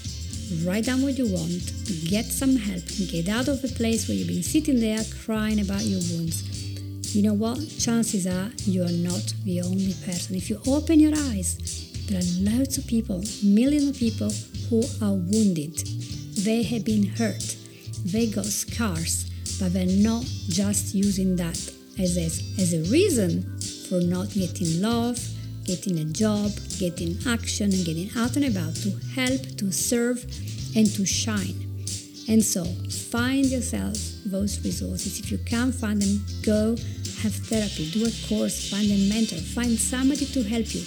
Write 0.66 0.86
down 0.86 1.02
what 1.02 1.18
you 1.18 1.28
want, 1.28 1.72
get 2.10 2.26
some 2.26 2.56
help, 2.56 2.84
get 3.10 3.30
out 3.30 3.48
of 3.48 3.62
the 3.62 3.70
place 3.70 4.08
where 4.08 4.18
you've 4.18 4.28
been 4.28 4.44
sitting 4.44 4.80
there 4.80 5.04
crying 5.26 5.60
about 5.60 5.84
your 5.84 6.02
wounds. 6.12 7.16
You 7.16 7.24
know 7.24 7.34
what? 7.34 7.60
Chances 7.80 8.28
are 8.28 8.52
you 8.66 8.84
are 8.84 8.92
not 8.92 9.34
the 9.44 9.62
only 9.62 9.94
person. 10.06 10.36
If 10.36 10.50
you 10.50 10.60
open 10.68 11.00
your 11.00 11.14
eyes 11.16 11.82
there 12.12 12.20
are 12.20 12.58
loads 12.58 12.78
of 12.78 12.86
people, 12.88 13.24
millions 13.42 13.90
of 13.90 13.96
people 13.96 14.32
who 14.70 14.84
are 15.02 15.14
wounded. 15.14 15.78
They 16.44 16.62
have 16.64 16.84
been 16.84 17.06
hurt. 17.06 17.56
They 18.04 18.28
got 18.28 18.46
scars, 18.46 19.32
but 19.62 19.72
they're 19.72 19.86
not 19.86 20.26
just 20.50 20.94
using 20.94 21.38
that 21.38 21.58
as 21.98 22.18
a, 22.18 22.26
as 22.62 22.74
a 22.74 22.92
reason 22.92 23.44
for 23.88 24.02
not 24.02 24.30
getting 24.32 24.82
love, 24.82 25.18
getting 25.65 26.00
a 26.00 26.06
job, 26.06 26.52
getting 26.80 27.17
action, 27.28 27.71
and 27.71 27.86
getting 27.86 28.10
out 28.17 28.36
and 28.36 28.45
about 28.45 28.76
to 28.76 28.91
help, 29.15 29.41
to 29.58 29.71
serve, 29.71 30.24
and 30.76 30.88
to 30.95 31.06
shine. 31.06 31.56
And 32.30 32.43
so, 32.43 32.63
find 32.63 33.45
yourself 33.45 33.97
those 34.26 34.63
resources. 34.63 35.19
If 35.19 35.32
you 35.32 35.38
can't 35.39 35.74
find 35.74 36.02
them, 36.02 36.26
go 36.43 36.76
have 37.21 37.36
therapy, 37.36 37.91
do 37.91 38.06
a 38.06 38.12
course, 38.28 38.69
find 38.69 38.89
a 38.89 39.10
mentor, 39.10 39.38
find 39.38 39.78
somebody 39.78 40.26
to 40.26 40.43
help 40.43 40.74
you 40.74 40.84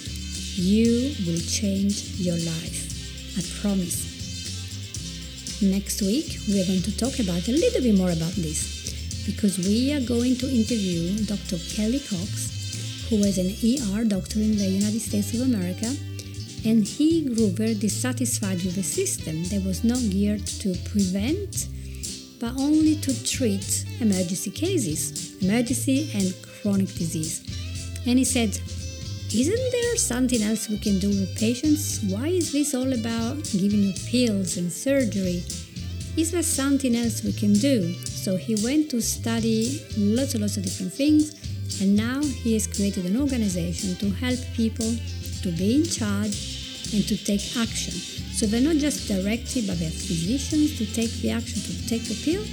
you 0.57 1.13
will 1.27 1.39
change 1.39 2.15
your 2.15 2.35
life. 2.35 2.87
I 3.37 3.43
promise. 3.59 4.15
Next 5.61 6.01
week, 6.01 6.39
we 6.47 6.61
are 6.61 6.65
going 6.65 6.81
to 6.83 6.95
talk 6.95 7.19
about 7.19 7.47
a 7.49 7.51
little 7.51 7.81
bit 7.81 7.95
more 7.95 8.11
about 8.11 8.31
this 8.39 9.25
because 9.25 9.57
we 9.57 9.91
are 9.91 9.99
going 9.99 10.37
to 10.37 10.47
interview 10.47 11.25
Dr. 11.25 11.57
Kelly 11.75 11.99
Cox, 11.99 12.54
who 13.09 13.17
was 13.17 13.37
an 13.37 13.47
ER 13.47 14.03
doctor 14.05 14.39
in 14.39 14.57
the 14.57 14.65
United 14.65 14.99
States 14.99 15.33
of 15.33 15.41
America, 15.41 15.93
and 16.65 16.83
he 16.83 17.25
grew 17.33 17.49
very 17.49 17.75
dissatisfied 17.75 18.63
with 18.63 18.75
the 18.75 18.83
system 18.83 19.43
that 19.45 19.63
was 19.63 19.83
not 19.83 19.99
geared 20.09 20.45
to 20.47 20.75
prevent 20.89 21.67
but 22.39 22.53
only 22.57 22.95
to 22.97 23.25
treat 23.25 23.85
emergency 24.01 24.51
cases, 24.51 25.41
emergency 25.41 26.09
and 26.13 26.35
chronic 26.61 26.93
disease. 26.93 27.41
And 28.05 28.19
he 28.19 28.25
said, 28.25 28.59
isn't 29.33 29.71
there 29.71 29.95
something 29.97 30.41
else 30.41 30.69
we 30.69 30.77
can 30.77 30.99
do 30.99 31.09
with 31.09 31.37
patients? 31.37 32.03
Why 32.03 32.27
is 32.27 32.51
this 32.51 32.73
all 32.73 32.93
about 32.93 33.43
giving 33.51 33.83
you 33.83 33.93
pills 34.07 34.57
and 34.57 34.71
surgery? 34.71 35.43
Is 36.15 36.31
there 36.31 36.43
something 36.43 36.95
else 36.95 37.23
we 37.23 37.33
can 37.33 37.53
do? 37.53 37.93
So 38.05 38.37
he 38.37 38.55
went 38.63 38.91
to 38.91 39.01
study 39.01 39.81
lots 39.97 40.33
and 40.33 40.41
lots 40.41 40.57
of 40.57 40.63
different 40.63 40.93
things, 40.93 41.33
and 41.81 41.95
now 41.95 42.21
he 42.21 42.53
has 42.53 42.67
created 42.67 43.05
an 43.05 43.19
organization 43.19 43.95
to 43.97 44.09
help 44.11 44.39
people 44.53 44.95
to 45.41 45.51
be 45.51 45.75
in 45.75 45.83
charge 45.83 46.55
and 46.93 47.07
to 47.07 47.17
take 47.17 47.41
action. 47.57 47.93
So 48.35 48.45
they're 48.45 48.61
not 48.61 48.77
just 48.77 49.07
directed 49.07 49.67
by 49.67 49.75
their 49.75 49.89
physicians 49.89 50.77
to 50.77 50.85
take 50.85 51.11
the 51.21 51.31
action 51.31 51.61
to 51.61 51.87
take 51.87 52.03
the 52.03 52.15
pill, 52.23 52.43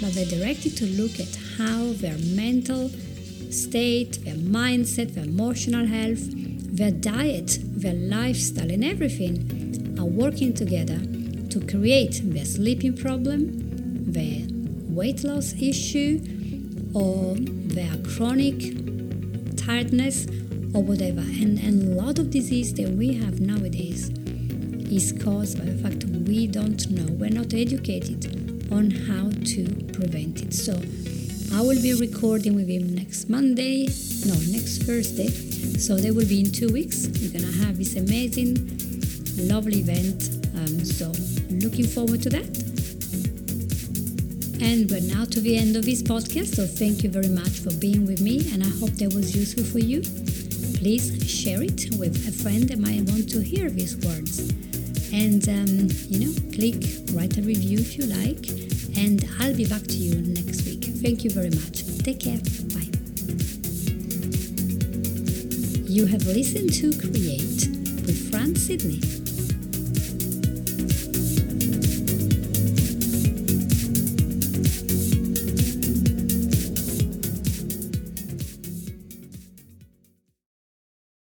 but 0.00 0.14
they're 0.14 0.26
directed 0.26 0.76
to 0.78 0.86
look 0.86 1.20
at 1.20 1.34
how 1.58 1.92
their 1.94 2.18
mental 2.36 2.90
state, 3.50 4.24
their 4.24 4.34
mindset, 4.34 5.14
their 5.14 5.24
emotional 5.24 5.86
health, 5.86 6.20
their 6.76 6.90
diet, 6.90 7.58
their 7.62 7.94
lifestyle, 7.94 8.70
and 8.70 8.84
everything 8.84 9.96
are 9.98 10.06
working 10.06 10.54
together 10.54 10.98
to 11.50 11.60
create 11.66 12.20
their 12.24 12.46
sleeping 12.46 12.96
problem, 12.96 14.12
their 14.12 14.46
weight 14.88 15.22
loss 15.22 15.52
issue, 15.60 16.20
or 16.94 17.34
their 17.36 17.96
chronic 18.16 18.60
tiredness, 19.56 20.26
or 20.74 20.82
whatever. 20.82 21.20
And, 21.20 21.58
and 21.58 21.92
a 21.92 22.02
lot 22.02 22.18
of 22.18 22.30
disease 22.30 22.72
that 22.74 22.90
we 22.90 23.14
have 23.14 23.40
nowadays 23.40 24.08
is 24.90 25.12
caused 25.22 25.58
by 25.58 25.64
the 25.64 25.78
fact 25.82 26.04
we 26.04 26.46
don't 26.46 26.90
know, 26.90 27.06
we're 27.14 27.30
not 27.30 27.54
educated 27.54 28.26
on 28.72 28.90
how 28.90 29.30
to 29.44 29.64
prevent 29.92 30.42
it. 30.42 30.54
So 30.54 30.72
I 31.54 31.60
will 31.60 31.80
be 31.80 31.94
recording 31.94 32.54
with 32.54 32.68
him 32.68 32.94
next 32.94 33.28
Monday, 33.28 33.86
no, 34.26 34.34
next 34.50 34.84
Thursday. 34.84 35.28
So 35.78 35.96
they 35.96 36.10
will 36.10 36.26
be 36.26 36.40
in 36.40 36.52
two 36.52 36.72
weeks. 36.72 37.08
We're 37.20 37.32
gonna 37.32 37.52
have 37.64 37.76
this 37.76 37.96
amazing, 37.96 38.56
lovely 39.36 39.80
event. 39.80 40.46
Um, 40.54 40.84
so 40.84 41.12
looking 41.50 41.86
forward 41.86 42.22
to 42.22 42.30
that. 42.30 42.61
And 44.62 44.88
we're 44.88 45.00
now 45.00 45.24
to 45.24 45.40
the 45.40 45.56
end 45.58 45.74
of 45.74 45.84
this 45.84 46.02
podcast, 46.04 46.54
so 46.54 46.66
thank 46.66 47.02
you 47.02 47.10
very 47.10 47.28
much 47.28 47.58
for 47.58 47.74
being 47.74 48.06
with 48.06 48.20
me, 48.20 48.48
and 48.52 48.62
I 48.62 48.68
hope 48.68 48.92
that 49.02 49.12
was 49.12 49.34
useful 49.34 49.64
for 49.64 49.80
you. 49.80 50.00
Please 50.78 51.18
share 51.28 51.62
it 51.62 51.90
with 51.98 52.14
a 52.28 52.32
friend 52.42 52.68
that 52.68 52.78
might 52.78 53.02
want 53.10 53.28
to 53.30 53.40
hear 53.40 53.68
these 53.70 53.96
words. 54.06 54.50
And, 55.12 55.42
um, 55.48 55.90
you 56.08 56.24
know, 56.24 56.32
click, 56.54 56.78
write 57.12 57.36
a 57.38 57.42
review 57.42 57.80
if 57.80 57.98
you 57.98 58.06
like, 58.06 58.48
and 58.96 59.28
I'll 59.40 59.54
be 59.54 59.66
back 59.66 59.82
to 59.82 59.98
you 59.98 60.22
next 60.22 60.64
week. 60.64 60.84
Thank 61.02 61.24
you 61.24 61.30
very 61.30 61.50
much. 61.50 61.82
Take 61.98 62.20
care. 62.20 62.38
Bye. 62.70 62.86
You 65.90 66.06
have 66.06 66.24
listened 66.26 66.72
to 66.74 66.94
Create 67.02 67.66
with 68.06 68.30
Fran 68.30 68.54
Sydney. 68.54 69.21